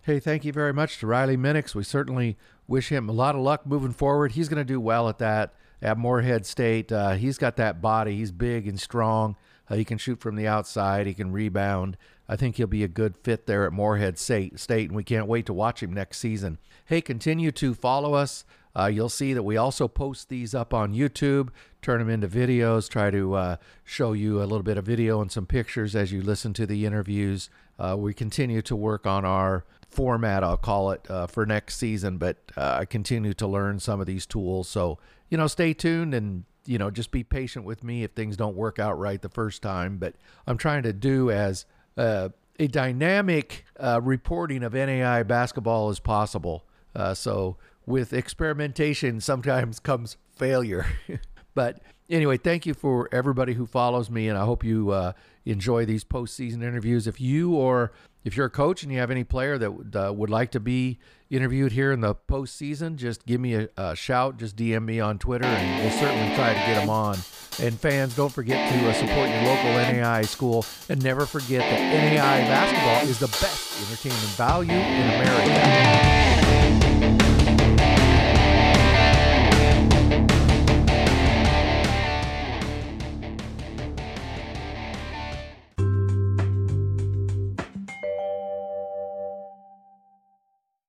Hey, 0.00 0.18
thank 0.18 0.46
you 0.46 0.52
very 0.54 0.72
much 0.72 0.98
to 1.00 1.06
Riley 1.06 1.36
Minix. 1.36 1.74
We 1.74 1.84
certainly 1.84 2.38
wish 2.66 2.88
him 2.88 3.10
a 3.10 3.12
lot 3.12 3.34
of 3.34 3.42
luck 3.42 3.66
moving 3.66 3.92
forward. 3.92 4.32
He's 4.32 4.48
going 4.48 4.64
to 4.64 4.64
do 4.64 4.80
well 4.80 5.10
at 5.10 5.18
that 5.18 5.52
at 5.82 5.98
Morehead 5.98 6.46
State. 6.46 6.90
Uh, 6.90 7.10
he's 7.12 7.36
got 7.36 7.56
that 7.56 7.82
body. 7.82 8.16
He's 8.16 8.30
big 8.30 8.66
and 8.66 8.80
strong. 8.80 9.36
Uh, 9.68 9.74
he 9.74 9.84
can 9.84 9.98
shoot 9.98 10.20
from 10.20 10.36
the 10.36 10.46
outside. 10.46 11.06
He 11.06 11.14
can 11.14 11.32
rebound. 11.32 11.96
I 12.28 12.36
think 12.36 12.56
he'll 12.56 12.66
be 12.66 12.84
a 12.84 12.88
good 12.88 13.16
fit 13.18 13.46
there 13.46 13.66
at 13.66 13.72
Morehead 13.72 14.18
State, 14.18 14.58
State, 14.58 14.88
and 14.88 14.96
we 14.96 15.04
can't 15.04 15.26
wait 15.26 15.44
to 15.46 15.52
watch 15.52 15.82
him 15.82 15.92
next 15.92 16.18
season. 16.18 16.58
Hey, 16.86 17.00
continue 17.00 17.50
to 17.52 17.74
follow 17.74 18.14
us. 18.14 18.44
Uh, 18.74 18.86
you'll 18.86 19.08
see 19.08 19.34
that 19.34 19.42
we 19.42 19.56
also 19.56 19.86
post 19.86 20.28
these 20.28 20.54
up 20.54 20.72
on 20.72 20.94
YouTube, 20.94 21.50
turn 21.82 21.98
them 21.98 22.08
into 22.08 22.28
videos, 22.28 22.88
try 22.88 23.10
to 23.10 23.34
uh, 23.34 23.56
show 23.84 24.12
you 24.12 24.38
a 24.38 24.44
little 24.44 24.62
bit 24.62 24.78
of 24.78 24.86
video 24.86 25.20
and 25.20 25.30
some 25.30 25.46
pictures 25.46 25.94
as 25.94 26.10
you 26.10 26.22
listen 26.22 26.54
to 26.54 26.64
the 26.64 26.86
interviews. 26.86 27.50
Uh, 27.78 27.96
we 27.98 28.14
continue 28.14 28.62
to 28.62 28.74
work 28.74 29.06
on 29.06 29.24
our 29.24 29.64
format, 29.90 30.42
I'll 30.42 30.56
call 30.56 30.90
it, 30.92 31.04
uh, 31.10 31.26
for 31.26 31.44
next 31.44 31.76
season, 31.76 32.16
but 32.16 32.38
uh, 32.56 32.78
I 32.80 32.84
continue 32.86 33.34
to 33.34 33.46
learn 33.46 33.78
some 33.78 34.00
of 34.00 34.06
these 34.06 34.24
tools. 34.24 34.68
So, 34.68 34.98
you 35.32 35.38
know, 35.38 35.46
stay 35.46 35.72
tuned 35.72 36.12
and, 36.12 36.44
you 36.66 36.76
know, 36.76 36.90
just 36.90 37.10
be 37.10 37.24
patient 37.24 37.64
with 37.64 37.82
me 37.82 38.04
if 38.04 38.10
things 38.10 38.36
don't 38.36 38.54
work 38.54 38.78
out 38.78 38.98
right 38.98 39.22
the 39.22 39.30
first 39.30 39.62
time. 39.62 39.96
But 39.96 40.14
I'm 40.46 40.58
trying 40.58 40.82
to 40.82 40.92
do 40.92 41.30
as 41.30 41.64
uh, 41.96 42.28
a 42.60 42.66
dynamic 42.66 43.64
reporting 43.80 44.62
of 44.62 44.74
NAIA 44.74 45.26
basketball 45.26 45.88
as 45.88 46.00
possible. 46.00 46.66
so, 47.14 47.56
with 47.86 48.12
experimentation 48.12 49.20
sometimes 49.22 49.78
comes 49.78 50.18
failure. 50.36 50.84
but 51.54 51.80
anyway, 52.10 52.36
thank 52.36 52.66
you 52.66 52.74
for 52.74 53.08
everybody 53.10 53.54
who 53.54 53.64
follows 53.64 54.10
me, 54.10 54.28
and 54.28 54.36
I 54.36 54.44
hope 54.44 54.62
you 54.62 54.90
uh, 54.90 55.12
enjoy 55.46 55.86
these 55.86 56.04
postseason 56.04 56.56
interviews. 56.62 57.06
If 57.06 57.22
you 57.22 57.54
or 57.54 57.90
if 58.24 58.36
you're 58.36 58.46
a 58.46 58.50
coach 58.50 58.82
and 58.82 58.92
you 58.92 58.98
have 58.98 59.10
any 59.10 59.24
player 59.24 59.58
that 59.58 59.72
would, 59.72 59.96
uh, 59.96 60.12
would 60.14 60.30
like 60.30 60.50
to 60.52 60.60
be 60.60 60.98
interviewed 61.30 61.72
here 61.72 61.92
in 61.92 62.00
the 62.00 62.14
postseason, 62.14 62.96
just 62.96 63.24
give 63.26 63.40
me 63.40 63.54
a, 63.54 63.68
a, 63.76 63.96
shout. 63.96 64.36
Just 64.36 64.56
DM 64.56 64.84
me 64.84 65.00
on 65.00 65.18
Twitter, 65.18 65.46
and 65.46 65.82
we'll 65.82 65.98
certainly 65.98 66.34
try 66.36 66.52
to 66.52 66.60
get 66.60 66.80
them 66.80 66.90
on. 66.90 67.16
And 67.60 67.78
fans, 67.78 68.14
don't 68.14 68.32
forget 68.32 68.72
to 68.72 68.90
uh, 68.90 68.92
support 68.92 69.28
your 69.28 69.42
local 69.42 69.70
NAIA 69.70 70.26
school, 70.26 70.64
and 70.88 71.02
never 71.02 71.26
forget 71.26 71.60
that 71.60 71.80
NAIA 71.80 72.46
basketball 72.46 73.08
is 73.08 73.18
the 73.18 73.28
best 73.28 73.80
entertainment 73.88 74.36
value 74.36 74.72
in 74.72 75.20
America. 75.20 76.11